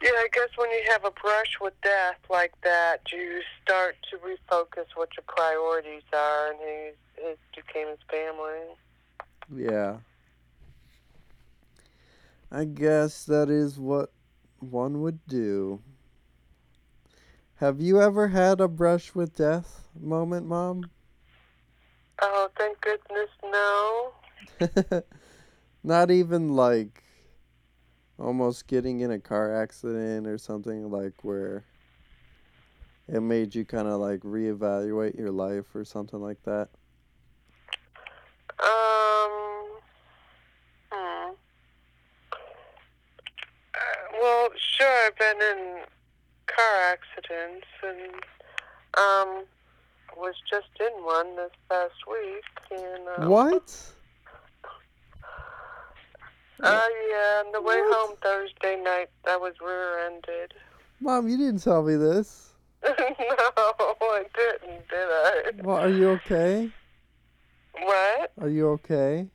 [0.02, 4.18] yeah, I guess when you have a brush with death like that, you start to
[4.18, 8.78] refocus what your priorities are, and he it became his family.
[9.54, 9.98] Yeah.
[12.52, 14.12] I guess that is what
[14.60, 15.82] one would do.
[17.60, 20.90] Have you ever had a brush with death moment, Mom?
[22.22, 25.04] Oh, thank goodness, no.
[25.84, 27.04] Not even like
[28.18, 31.66] almost getting in a car accident or something like where
[33.10, 36.70] it made you kind of like reevaluate your life or something like that.
[38.64, 39.68] Um.
[40.94, 41.32] Hmm.
[43.74, 45.84] Uh, well, sure, I've been in
[46.60, 48.14] car accidents and
[49.00, 49.46] um
[50.18, 52.82] was just in one this past week.
[52.82, 53.94] And uh, What?
[56.62, 58.08] Uh, yeah, on the way What?
[58.08, 60.54] home Thursday night, I was rear-ended.
[61.00, 62.50] Mom, you didn't tell me this.
[62.84, 65.52] no, I didn't, did I?
[65.64, 66.70] Well, are you okay?
[67.82, 68.32] What?
[68.42, 69.28] Are you okay?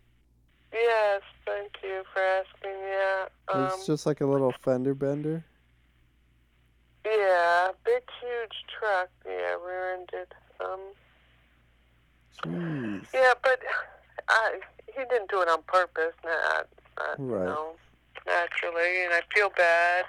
[0.73, 2.79] Yes, thank you for asking.
[2.83, 3.25] Yeah.
[3.55, 5.45] Um, It's just like a little fender bender.
[7.05, 9.09] Yeah, big, huge truck.
[9.27, 10.35] Yeah, rear-ended.
[10.61, 10.81] Um,
[12.45, 13.07] Jeez.
[13.13, 13.61] yeah, but
[14.29, 16.15] I, he didn't do it on purpose.
[16.25, 17.47] Not, not Right.
[17.47, 17.73] know,
[18.27, 20.05] naturally, and I feel bad.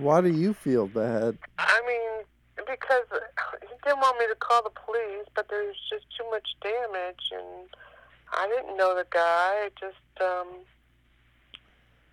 [0.00, 1.36] Why do you feel bad?
[1.58, 2.24] I mean,
[2.66, 3.04] because
[3.60, 7.68] he didn't want me to call the police, but there's just too much damage, and
[8.32, 9.66] I didn't know the guy.
[9.66, 10.48] I just um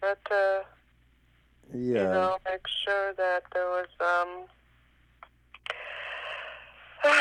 [0.01, 0.17] had
[1.71, 4.45] to, you know, make sure that there was um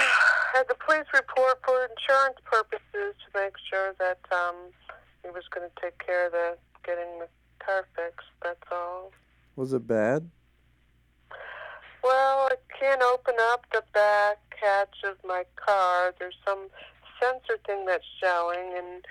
[0.55, 4.57] had the police report for insurance purposes to make sure that um
[5.23, 7.29] he was going to take care of the getting the
[7.65, 8.29] car fixed.
[8.43, 9.13] That's all.
[9.57, 10.29] Was it bad?
[12.03, 16.15] Well, I can't open up the back hatch of my car.
[16.19, 16.69] There's some
[17.21, 19.05] sensor thing that's showing, and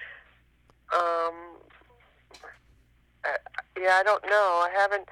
[0.94, 1.34] um,
[3.26, 3.38] I,
[3.80, 4.66] yeah, I don't know.
[4.66, 5.10] I haven't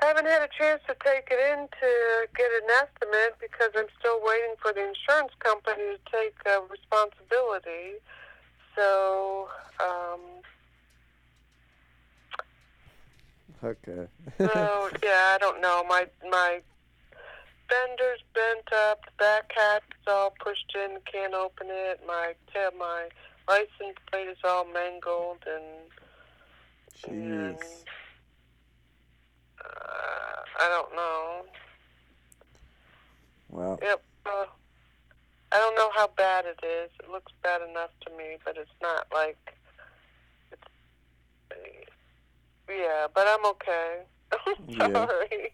[0.00, 1.90] haven't had a chance to take it in to
[2.34, 8.00] get an estimate because I'm still waiting for the insurance company to take uh, responsibility.
[8.74, 9.48] So,
[9.78, 10.20] um,
[13.62, 14.06] Okay.
[14.38, 15.84] So yeah, I don't know.
[15.86, 16.60] My my
[17.68, 22.00] fender's bent up, the back hatch is all pushed in, can't open it.
[22.06, 23.08] My tab, my
[23.48, 25.90] license plate is all mangled, and
[27.08, 27.84] and Jeez.
[29.64, 31.42] uh, I don't know.
[33.50, 33.78] Wow.
[33.82, 34.02] Yep.
[34.26, 34.44] Uh,
[35.52, 36.90] I don't know how bad it is.
[37.02, 39.54] It looks bad enough to me, but it's not like
[40.52, 40.62] it's.
[42.68, 44.02] Yeah, but I'm okay.
[44.68, 44.92] Yeah.
[44.92, 45.52] Sorry.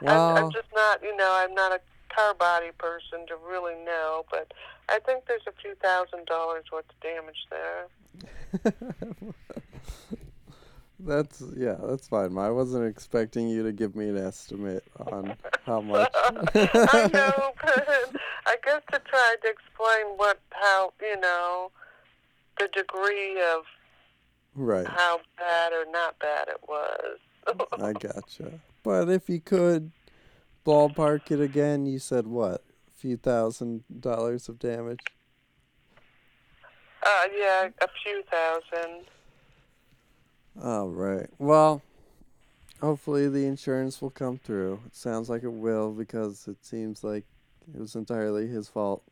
[0.00, 1.80] I'm, Well, I'm just not, you know, I'm not a
[2.14, 4.52] car body person to really know, but
[4.88, 7.86] I think there's a few thousand dollars worth of damage there.
[11.04, 12.36] that's yeah, that's fine.
[12.38, 15.34] I wasn't expecting you to give me an estimate on
[15.64, 16.10] how much.
[16.14, 17.88] I know, but
[18.46, 21.70] I guess to try to explain what, how, you know,
[22.58, 23.64] the degree of
[24.54, 24.86] right.
[24.86, 27.18] how bad or not bad it was.
[27.80, 28.60] I gotcha.
[28.82, 29.92] But if you could
[30.66, 32.64] ballpark it again, you said what?
[32.88, 35.00] A few thousand dollars of damage?
[37.02, 39.04] uh, yeah, a few thousand.
[40.62, 41.28] All right.
[41.38, 41.82] Well,
[42.80, 44.80] hopefully the insurance will come through.
[44.86, 47.24] It sounds like it will because it seems like
[47.74, 49.02] it was entirely his fault.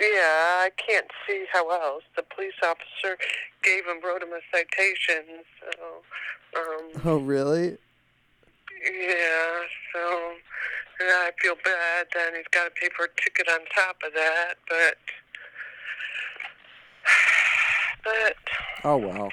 [0.00, 2.04] Yeah, I can't see how else.
[2.16, 3.18] The police officer
[3.62, 6.02] gave him, wrote him a citation, so,
[6.58, 7.76] um, Oh, really?
[8.82, 9.60] yeah,
[9.92, 10.32] so,
[11.00, 14.14] and I feel bad then he's got to pay for a ticket on top of
[14.14, 14.96] that, but,
[18.04, 18.34] but,
[18.84, 19.30] Oh, well.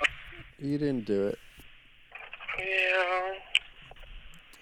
[0.60, 1.38] You didn't do it.
[2.60, 3.34] yeah.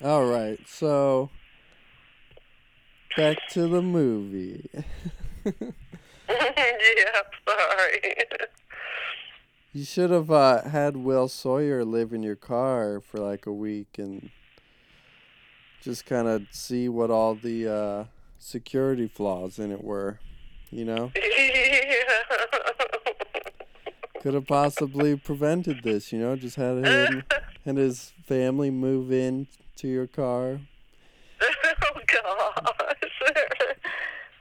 [0.10, 1.30] All right, so
[3.16, 4.70] back to the movie.
[5.45, 8.16] yeah, sorry.
[9.72, 13.97] you should have uh, had Will Sawyer live in your car for like a week
[13.97, 14.30] and
[15.82, 18.03] just kind of see what all the uh,
[18.38, 20.20] security flaws in it were.
[20.72, 21.12] You know.
[24.26, 26.11] could have possibly prevented this.
[26.11, 27.23] You know, just had him
[27.63, 29.45] and his family move in
[29.76, 30.61] to your car.
[31.43, 33.21] oh gosh.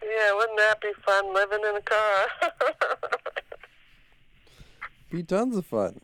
[0.03, 2.27] yeah, wouldn't that be fun living in a car?
[5.11, 6.01] Be tons of fun.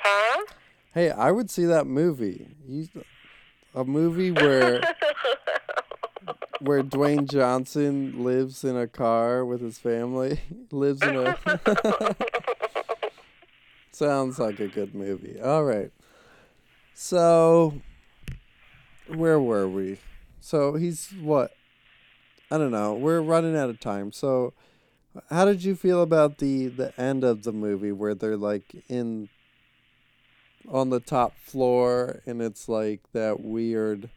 [0.00, 0.44] huh?
[0.92, 2.48] Hey, I would see that movie.
[2.66, 2.88] You,
[3.76, 4.80] a movie where
[6.60, 10.40] where Dwayne Johnson lives in a car with his family.
[10.70, 11.36] lives in a
[13.92, 15.40] Sounds like a good movie.
[15.40, 15.90] All right.
[16.94, 17.74] So
[19.08, 19.98] where were we?
[20.40, 21.52] So he's what?
[22.50, 22.94] I don't know.
[22.94, 24.12] We're running out of time.
[24.12, 24.52] So
[25.28, 29.28] how did you feel about the the end of the movie where they're like in
[30.68, 34.10] on the top floor and it's like that weird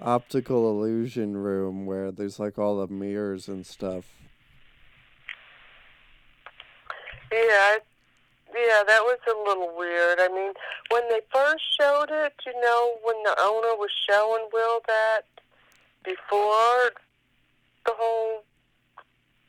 [0.00, 4.04] optical illusion room where there's like all the mirrors and stuff.
[7.32, 7.78] Yeah,
[8.54, 10.18] yeah, that was a little weird.
[10.20, 10.52] I mean,
[10.90, 15.22] when they first showed it, you know, when the owner was showing Will that
[16.04, 16.92] before
[17.84, 18.44] the whole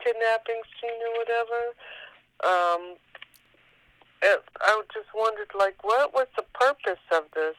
[0.03, 1.61] kidnapping scene or whatever,
[2.43, 2.95] um,
[4.21, 7.55] it, I just wondered, like, what was the purpose of this?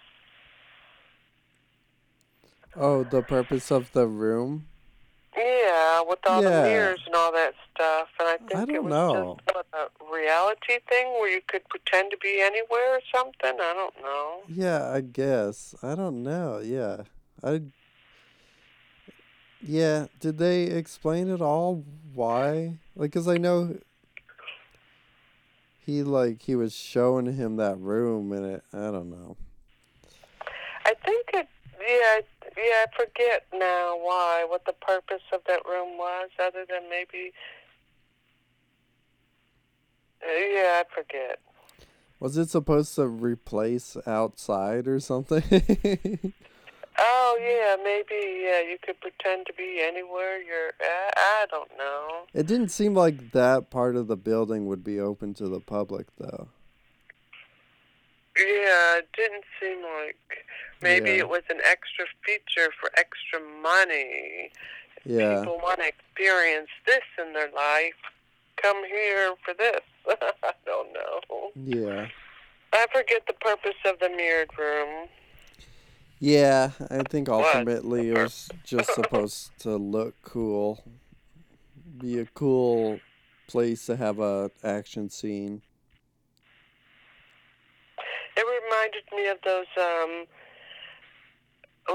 [2.75, 4.67] Oh, the purpose of the room?
[5.37, 6.63] Yeah, with all Yeah.
[6.63, 9.37] the mirrors and all that stuff, and I think I it don't was know.
[9.45, 13.61] just what, a reality thing where you could pretend to be anywhere or something.
[13.61, 14.41] I don't know.
[14.49, 15.75] Yeah, I guess.
[15.83, 16.59] I don't know.
[16.59, 17.03] Yeah.
[17.45, 17.63] I
[19.61, 22.79] Yeah, did they explain at all why?
[22.95, 23.79] Like cuz I know
[25.85, 29.37] he like he was showing him that room and it I don't know.
[30.85, 31.49] I think it.
[31.81, 32.21] Yeah,
[32.57, 32.85] yeah.
[32.85, 37.33] I forget now why, what the purpose of that room was, other than maybe.
[40.27, 41.39] Yeah, I forget.
[42.19, 46.33] Was it supposed to replace outside or something?
[46.99, 48.41] Oh yeah, maybe.
[48.43, 51.13] Yeah, you could pretend to be anywhere you're at.
[51.15, 52.23] I don't know.
[52.33, 56.07] it didn't seem like that part of the building would be open to the public
[56.17, 56.49] though.
[58.39, 60.17] Yeah, it didn't seem like.
[60.81, 61.19] Maybe Yeah.
[61.19, 64.51] it was an extra feature for extra money.
[65.05, 65.41] Yeah.
[65.41, 67.95] People want to experience this in their life.
[68.63, 69.81] Come here for this.
[70.09, 71.51] I don't know.
[71.55, 72.07] Yeah.
[72.73, 75.09] I forget the purpose of the mirrored room.
[76.19, 80.83] Yeah, I think ultimately it was just supposed to look cool.
[81.99, 83.01] Be a cool
[83.49, 85.63] place to have a action scene.
[88.37, 90.27] It reminded me of those, um,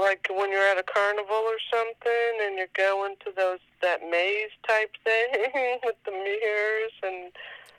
[0.00, 4.50] like when you're at a carnival or something, and you're going to those that maze
[4.66, 7.32] type thing with the mirrors and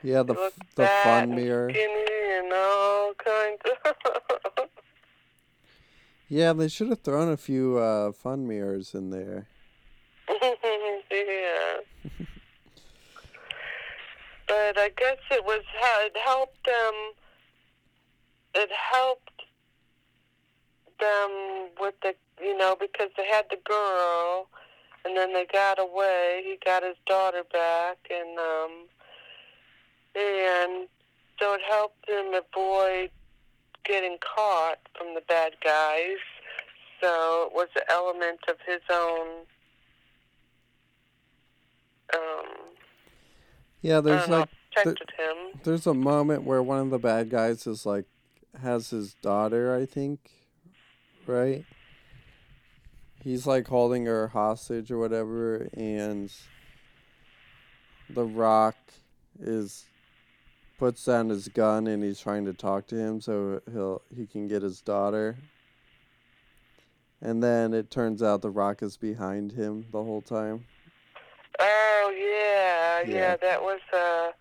[0.04, 1.70] Yeah, the the fun mirror.
[1.70, 4.70] skinny and all kinds of.
[6.30, 9.45] Yeah, they should have thrown a few uh, fun mirrors in there.
[10.28, 11.78] yeah.
[14.47, 15.62] but I guess it was
[16.06, 16.93] it helped them.
[18.56, 19.43] It helped
[20.99, 24.47] them with the you know because they had the girl,
[25.06, 26.41] and then they got away.
[26.43, 28.72] He got his daughter back, and um,
[30.16, 30.88] and
[31.39, 33.09] so it helped him avoid
[33.86, 36.18] getting caught from the bad guys.
[37.01, 39.28] So it was an element of his own.
[42.14, 42.45] Um,
[43.82, 44.49] Yeah, there's like
[45.64, 48.05] there's a moment where one of the bad guys is like
[48.61, 50.32] has his daughter, I think,
[51.26, 51.66] right?
[53.24, 56.32] He's like holding her hostage or whatever, and
[58.09, 58.76] The Rock
[59.39, 59.86] is
[60.78, 64.48] puts down his gun and he's trying to talk to him so he'll he can
[64.48, 65.38] get his daughter.
[67.22, 70.66] And then it turns out the rock is behind him the whole time.
[71.60, 73.36] Oh yeah, yeah, Yeah.
[73.38, 74.32] that was uh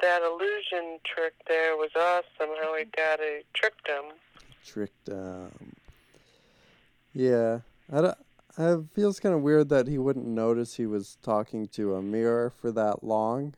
[0.00, 4.04] that illusion trick there was awesome how he got it tricked him.
[4.64, 5.50] Tricked him.
[7.12, 7.60] Yeah.
[7.92, 8.18] I don't,
[8.58, 12.50] it feels kind of weird that he wouldn't notice he was talking to a mirror
[12.50, 13.54] for that long.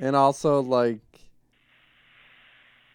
[0.00, 1.00] And also like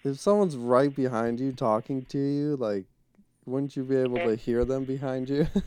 [0.04, 2.86] if someone's right behind you talking to you, like
[3.46, 4.40] wouldn't you be able to mm.
[4.40, 5.48] hear them behind you?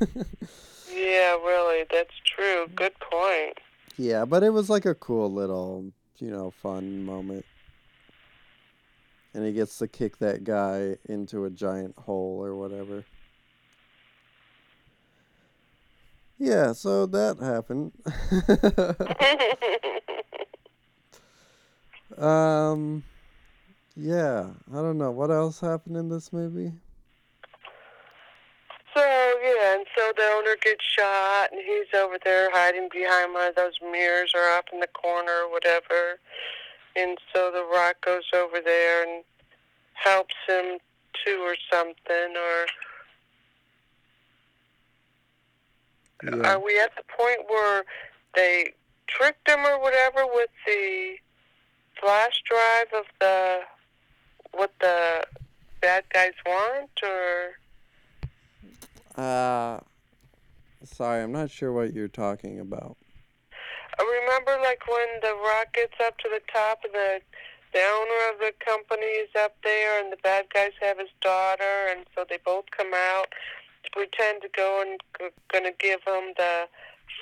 [0.93, 2.67] yeah, really, that's true.
[2.75, 3.59] Good point.
[3.97, 7.45] yeah, but it was like a cool little, you know, fun moment.
[9.35, 13.05] And he gets to kick that guy into a giant hole or whatever.
[16.39, 17.93] Yeah, so that happened.
[22.19, 23.03] um
[23.97, 26.73] yeah, I don't know what else happened in this movie.
[28.95, 33.49] So yeah, and so the owner gets shot, and he's over there hiding behind one
[33.49, 36.21] of those mirrors or up in the corner or whatever.
[36.97, 39.25] And so the Rock goes over there and
[39.95, 40.79] helps him
[41.25, 42.37] too, or something.
[42.37, 42.67] Or
[46.23, 46.53] Yeah.
[46.53, 47.85] are we at the point where
[48.35, 48.73] they
[49.07, 51.15] tricked him or whatever with the
[52.01, 53.61] flash drive of the
[54.53, 55.25] what the
[55.81, 57.59] bad guys want, or?
[59.23, 59.81] Uh
[60.85, 62.97] sorry, I'm not sure what you're talking about.
[63.99, 67.21] I remember like when the rock gets up to the top and the
[67.73, 71.89] the owner of the company is up there and the bad guys have his daughter
[71.91, 73.27] and so they both come out
[73.93, 76.67] pretend to go and g- gonna give him the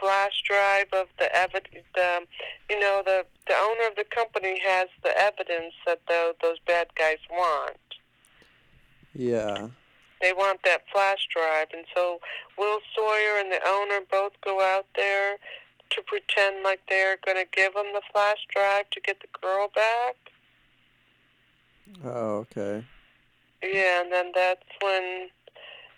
[0.01, 2.21] flash drive of the evidence the
[2.69, 6.89] you know the the owner of the company has the evidence that the, those bad
[6.97, 7.77] guys want
[9.15, 9.69] Yeah.
[10.21, 12.21] they want that flash drive and so
[12.59, 15.37] will sawyer and the owner both go out there
[15.91, 19.71] to pretend like they're going to give him the flash drive to get the girl
[19.75, 20.17] back
[22.05, 22.85] Oh, okay.
[23.63, 25.29] yeah and then that's when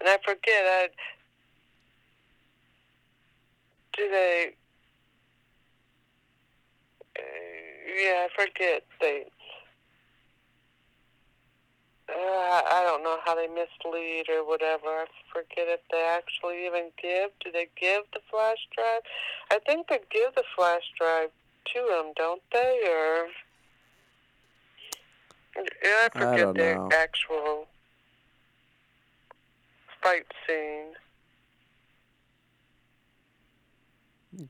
[0.01, 0.89] and i forget i
[3.97, 4.53] do they
[7.19, 7.23] uh,
[8.03, 9.25] yeah i forget they
[12.11, 14.89] uh, I don't know how they mislead or whatever.
[14.89, 17.31] I forget if they actually even give.
[17.45, 19.03] Do they give the flash drive?
[19.51, 21.29] I think they give the flash drive
[21.75, 22.81] to them, don't they?
[22.89, 23.27] Or
[25.57, 26.89] yeah, I I forget don't the know.
[26.95, 27.67] actual
[30.03, 30.93] fight scene.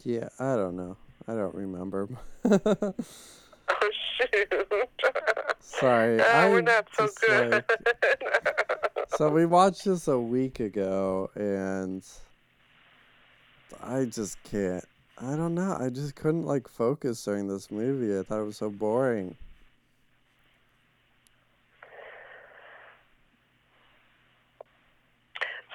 [0.04, 0.96] Yeah, I don't know.
[1.26, 2.08] I don't remember.
[3.70, 4.52] Oh shoot!
[5.60, 7.50] Sorry, Ah, we're I'm not so good.
[7.52, 7.70] like-
[9.18, 12.02] so we watched this a week ago, and
[13.82, 14.84] I just can't.
[15.18, 15.76] I don't know.
[15.78, 18.18] I just couldn't like focus during this movie.
[18.18, 19.36] I thought it was so boring.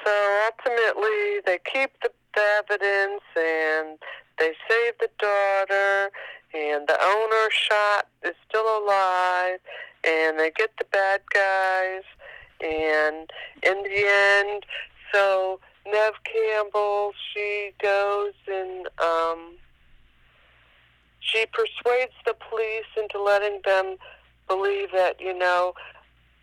[0.03, 3.97] So ultimately, they keep the, the evidence and
[4.39, 6.11] they save the daughter,
[6.53, 9.59] and the owner shot is still alive,
[10.03, 12.03] and they get the bad guys,
[12.61, 13.29] and
[13.61, 14.65] in the end,
[15.13, 19.55] so Neve Campbell, she goes and um,
[21.19, 23.97] she persuades the police into letting them
[24.47, 25.73] believe that you know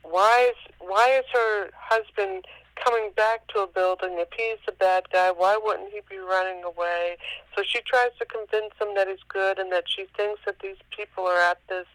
[0.03, 2.45] why is why is her husband
[2.85, 6.65] coming back to a building if he's the bad guy why wouldn't he be running
[6.65, 7.17] away?
[7.57, 10.77] So she tries to convince him that he's good and that she thinks that these
[10.97, 11.87] people are at this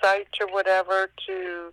[0.00, 1.72] site or whatever to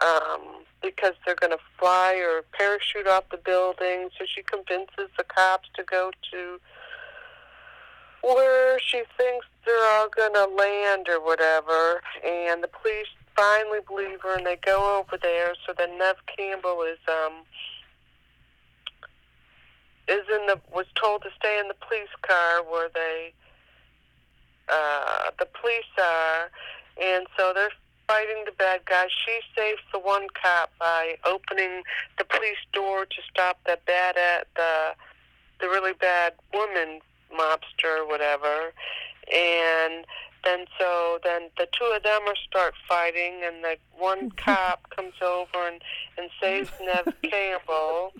[0.00, 4.08] um because they're going to fly or parachute off the building.
[4.18, 6.60] So she convinces the cops to go to
[8.22, 12.02] where she thinks they're all going to land or whatever.
[12.24, 16.82] And the police finally believe her and they go over there so then Neve Campbell
[16.82, 17.32] is um
[20.08, 23.32] is in the was told to stay in the police car where they
[24.68, 26.50] uh the police are
[27.02, 27.70] and so they're
[28.06, 29.06] fighting the bad guy.
[29.08, 31.82] She saves the one cop by opening
[32.18, 34.94] the police door to stop the bad at the
[35.60, 37.00] the really bad woman
[37.32, 38.72] mobster or whatever.
[39.34, 40.04] And
[40.46, 45.14] then so then the two of them are start fighting and the one cop comes
[45.22, 45.82] over and,
[46.16, 48.12] and saves Neve Campbell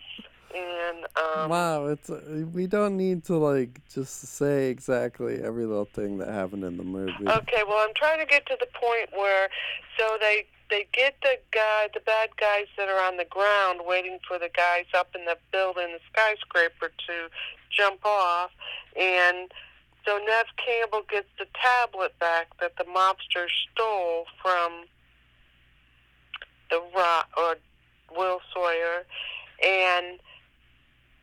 [0.54, 5.86] And um, wow, it's uh, we don't need to like just say exactly every little
[5.86, 7.28] thing that happened in the movie.
[7.28, 9.48] Okay, well, I'm trying to get to the point where,
[9.98, 14.18] so they they get the guy, the bad guys that are on the ground, waiting
[14.26, 17.28] for the guys up in the building, the skyscraper, to
[17.70, 18.50] jump off,
[18.98, 19.50] and
[20.06, 24.84] so Neve Campbell gets the tablet back that the mobster stole from
[26.70, 27.56] the rock or
[28.16, 29.04] Will Sawyer,
[29.64, 30.20] and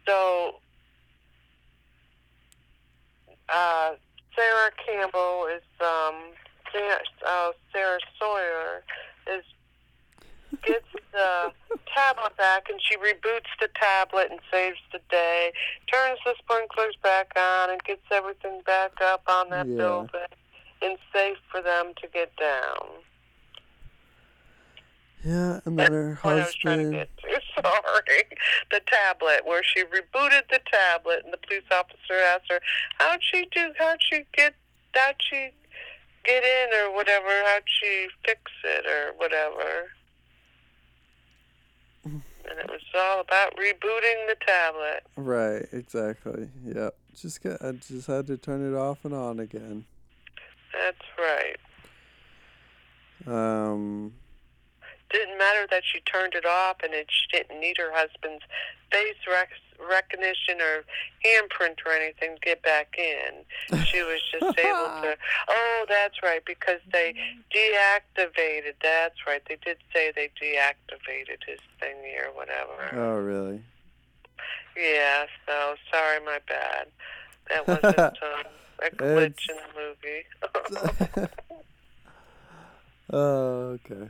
[0.06, 0.56] so
[3.50, 3.92] uh,
[4.36, 6.16] Sarah Campbell is um,
[6.72, 8.84] Sarah, uh, Sarah Sawyer
[9.34, 9.44] is
[10.62, 11.52] gets the
[11.94, 15.52] tablet back and she reboots the tablet and saves the day,
[15.92, 19.78] turns the sprinklers back on and gets everything back up on that Yeah.
[19.78, 20.28] building
[20.82, 23.04] and safe for them to get down.
[25.24, 27.08] Yeah, and then her What I was trying to husband.
[27.24, 27.62] get to.
[27.64, 28.24] Sorry.
[28.72, 32.60] The tablet, where she rebooted the tablet, and the police officer asked her,
[33.00, 33.74] "How'd she do?
[33.80, 34.54] How'd she get?
[34.94, 35.52] How'd she
[36.26, 37.30] get in, or whatever?
[37.46, 39.94] How'd she fix it, or whatever?"
[42.50, 45.04] And it was all about rebooting the tablet.
[45.16, 46.50] Right, exactly.
[46.66, 46.96] Yep.
[47.16, 49.86] Just get, I just had to turn it off and on again.
[50.74, 51.58] That's right.
[53.26, 54.14] Um.
[55.14, 58.44] Didn't matter that she turned it off, and it, she didn't need her husband's
[58.92, 59.50] face rec-
[59.90, 60.84] recognition or
[61.24, 63.78] handprint or anything to get back in.
[63.86, 65.16] She was just able to.
[65.48, 67.14] Oh, that's right, because they
[67.54, 68.74] deactivated.
[68.82, 69.42] That's right.
[69.48, 72.90] They did say they deactivated his thingy or whatever.
[72.94, 73.62] Oh, really?
[74.76, 75.26] Yeah.
[75.46, 76.88] So sorry, my bad.
[77.50, 78.46] That wasn't um,
[78.82, 81.28] a glitch It's- in the movie.
[83.16, 84.10] Oh, okay.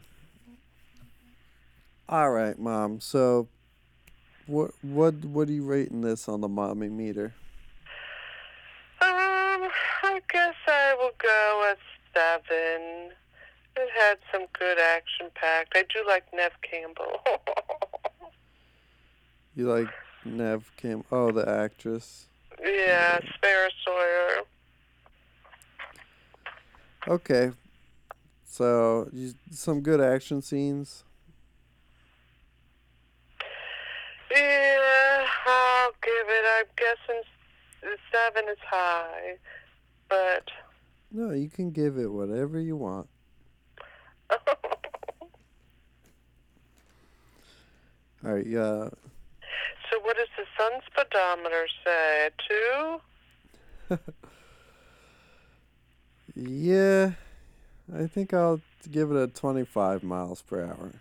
[2.09, 2.99] All right, mom.
[2.99, 3.47] So,
[4.45, 7.33] what what what are you rating this on the mommy meter?
[9.01, 9.69] Um,
[10.03, 11.79] I guess I will go with
[12.13, 13.11] seven.
[13.75, 15.73] It had some good action packed.
[15.75, 17.19] I do like Neve Campbell.
[19.55, 19.89] You like
[20.25, 21.03] Nev Kim?
[21.11, 22.25] Oh, the actress.
[22.59, 24.45] yeah, Sarah Sawyer.
[27.07, 27.51] Okay.
[28.45, 31.03] So, you, some good action scenes.
[34.33, 36.45] Yeah, I'll give it.
[36.59, 37.21] I'm guessing
[38.11, 39.37] seven is high,
[40.09, 40.49] but
[41.11, 43.07] No, you can give it whatever you want.
[48.25, 48.45] All right.
[48.47, 48.89] Yeah.
[49.91, 52.29] so what does the son speedometer say?
[53.89, 53.97] Two?
[56.35, 57.11] Yeah.
[57.93, 60.93] I think I'll give it a 25 miles per hour.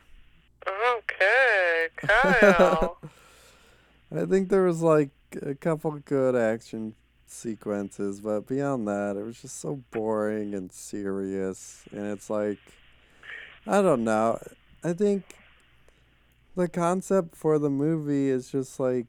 [0.66, 2.98] Okay, Kyle.
[4.14, 5.10] I think there was like
[5.40, 6.94] a couple good action
[7.26, 11.84] sequences, but beyond that, it was just so boring and serious.
[11.90, 12.58] And it's like,
[13.66, 14.38] I don't know.
[14.84, 15.24] I think
[16.54, 19.06] the concept for the movie is just like,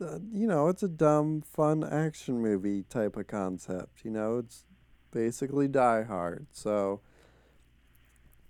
[0.00, 4.04] uh, you know, it's a dumb, fun action movie type of concept.
[4.04, 4.64] You know, it's
[5.10, 6.46] basically Die Hard.
[6.52, 7.00] So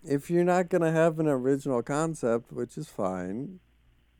[0.04, 3.58] if you're not going to have an original concept, which is fine,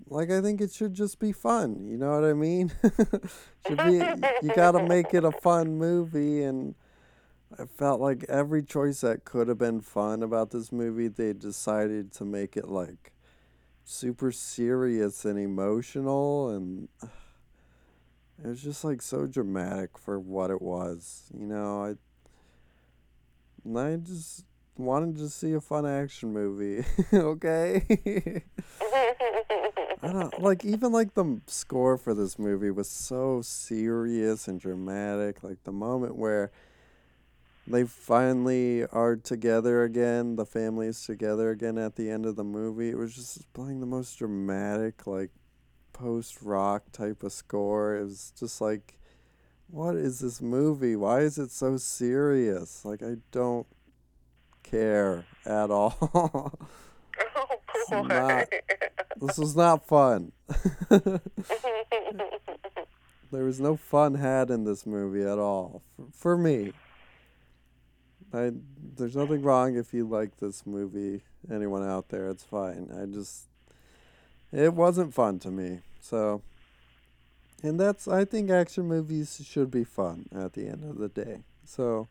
[0.08, 1.86] like I think it should just be fun.
[1.88, 2.72] You know what I mean?
[3.66, 6.74] should be you got to make it a fun movie and
[7.58, 12.12] I felt like every choice that could have been fun about this movie, they decided
[12.14, 13.12] to make it like
[13.84, 21.30] super serious and emotional and it was just like so dramatic for what it was.
[21.38, 21.94] You know, I
[23.78, 24.44] I just
[24.76, 26.84] wanted to see a fun action movie.
[27.12, 28.42] okay?
[30.04, 35.42] I don't like even like the score for this movie was so serious and dramatic.
[35.42, 36.52] Like the moment where
[37.66, 42.44] they finally are together again, the family is together again at the end of the
[42.44, 42.90] movie.
[42.90, 45.30] It was just playing the most dramatic, like
[45.94, 47.96] post rock type of score.
[47.96, 48.98] It was just like,
[49.68, 50.96] what is this movie?
[50.96, 52.84] Why is it so serious?
[52.84, 53.66] Like I don't
[54.62, 56.52] care at all.
[57.90, 58.02] boy.
[58.02, 58.48] not-
[59.16, 60.32] this was not fun.
[60.90, 61.20] there
[63.44, 66.72] was no fun had in this movie at all for, for me.
[68.32, 68.52] I
[68.96, 71.22] there's nothing wrong if you like this movie.
[71.50, 72.90] Anyone out there, it's fine.
[72.92, 73.48] I just
[74.52, 75.80] it wasn't fun to me.
[76.00, 76.42] So
[77.62, 81.44] and that's I think action movies should be fun at the end of the day.
[81.64, 82.08] So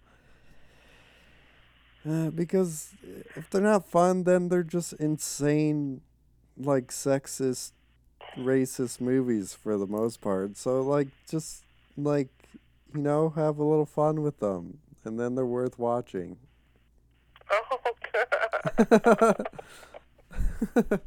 [2.08, 2.90] uh, because
[3.36, 6.02] if they're not fun, then they're just insane,
[6.58, 7.72] like sexist
[8.38, 10.58] racist movies for the most part.
[10.58, 11.64] So like just
[11.98, 12.30] like
[12.94, 16.38] you know, have a little fun with them and then they're worth watching.
[17.52, 17.80] Oh,
[20.76, 21.02] God.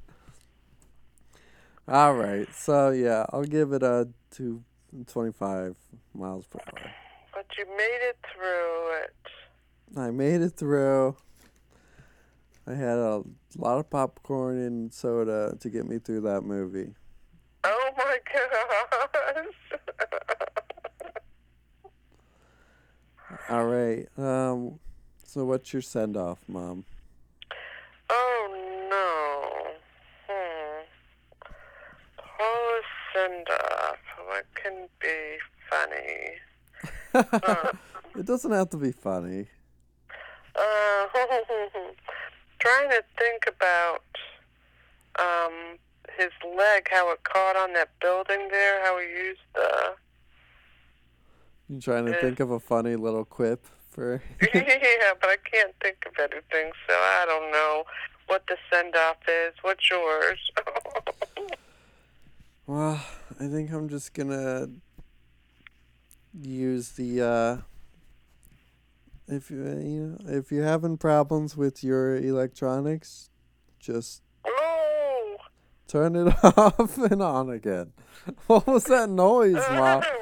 [1.88, 2.48] All right.
[2.54, 4.62] So yeah, I'll give it a two
[5.06, 5.76] twenty-five
[6.14, 6.90] miles per hour.
[7.32, 9.14] But you made it through it.
[9.94, 11.16] I made it through.
[12.66, 13.22] I had a
[13.56, 16.94] lot of popcorn and soda to get me through that movie.
[17.62, 19.80] Oh, my gosh.
[23.48, 24.06] All right.
[24.18, 24.80] Um
[25.24, 26.84] so what's your send off, mom?
[28.10, 29.72] oh, no.
[30.26, 30.82] Hmm.
[32.40, 32.80] Oh,
[33.14, 33.98] send off.
[34.26, 35.36] What can be
[35.70, 36.32] funny?
[37.32, 37.72] Huh.
[38.18, 39.46] it doesn't have to be funny.
[40.56, 41.06] Uh,
[42.58, 44.02] trying to think about
[45.18, 45.78] um,
[46.16, 49.94] his leg, how it caught on that building there, how he used the.
[51.68, 54.22] You trying to think of a funny little quip for
[54.54, 57.84] yeah, but I can't think of anything, so I don't know
[58.28, 59.54] what the send off is.
[59.62, 60.38] What's yours?
[62.66, 63.04] Well,
[63.40, 64.68] I think I'm just gonna
[66.40, 67.56] use the uh
[69.28, 73.30] if you uh, you know if you're having problems with your electronics,
[73.78, 75.36] just oh!
[75.88, 77.92] turn it off and on again.
[78.46, 80.02] What was that noise, mom?
[80.02, 80.12] Reboot.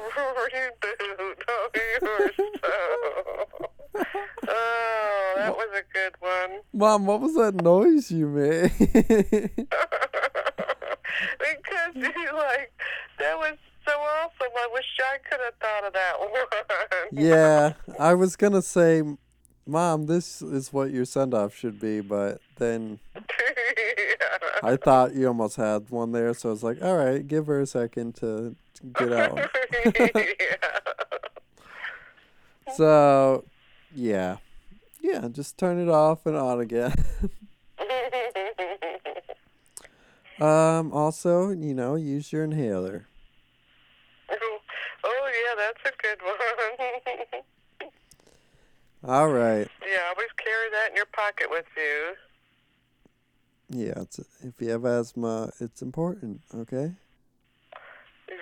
[1.75, 2.73] You were so.
[4.47, 6.61] Oh, that was a good one.
[6.73, 8.71] Mom, what was that noise you made?
[11.39, 12.71] because you like
[13.19, 14.53] that was so awesome.
[14.55, 16.19] I wish I could have thought of that
[17.11, 17.25] one.
[17.25, 19.03] yeah, I was gonna say,
[19.67, 22.99] Mom, this is what your send off should be, but then
[24.63, 27.59] I thought you almost had one there, so I was like, all right, give her
[27.61, 29.49] a second to to get out.
[32.75, 33.45] So,
[33.93, 34.37] yeah.
[35.01, 36.93] Yeah, just turn it off and on again.
[40.41, 43.07] um, also, you know, use your inhaler.
[45.85, 47.43] A good one.
[49.07, 49.67] All right.
[49.81, 52.15] yeah, always carry that in your pocket with you.
[53.69, 56.93] Yeah, it's, if you have asthma, it's important, okay?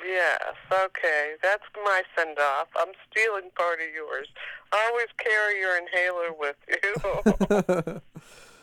[0.06, 1.34] Yes, okay.
[1.42, 2.68] That's my send off.
[2.78, 4.28] I'm stealing part of yours.
[4.72, 8.02] Always carry your inhaler with you.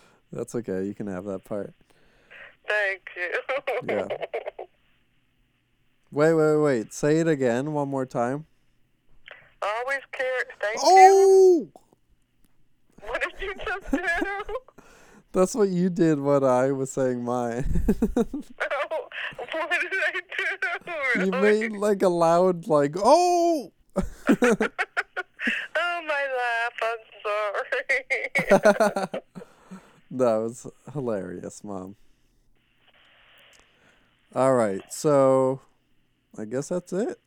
[0.32, 0.84] That's okay.
[0.84, 1.74] You can have that part.
[2.66, 3.40] Thank you.
[3.86, 4.08] Yeah.
[6.12, 6.92] Wait, wait, wait.
[6.92, 8.46] Say it again one more time.
[9.62, 10.44] Always carry.
[10.60, 10.82] Thank you.
[10.84, 11.68] Oh!
[13.06, 13.98] What did you just do?
[15.32, 17.82] That's what you did when I was saying mine.
[19.42, 20.20] Oh, what did I
[21.18, 21.24] do?
[21.24, 23.72] you made like a loud, like, oh!
[24.28, 26.76] Oh, my laugh.
[26.82, 28.04] I'm sorry.
[30.10, 31.96] that was hilarious, Mom.
[34.34, 35.60] All right, so
[36.38, 37.18] I guess that's it.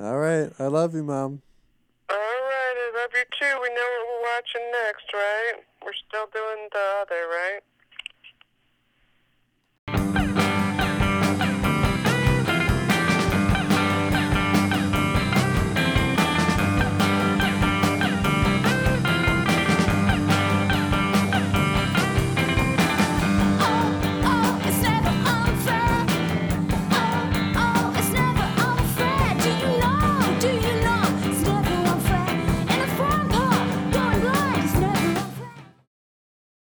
[0.00, 1.42] All right, I love you, Mom.
[2.08, 3.52] All right, I love you too.
[3.60, 5.60] We know what we're watching next, right?
[5.84, 7.60] We're still doing the other, right?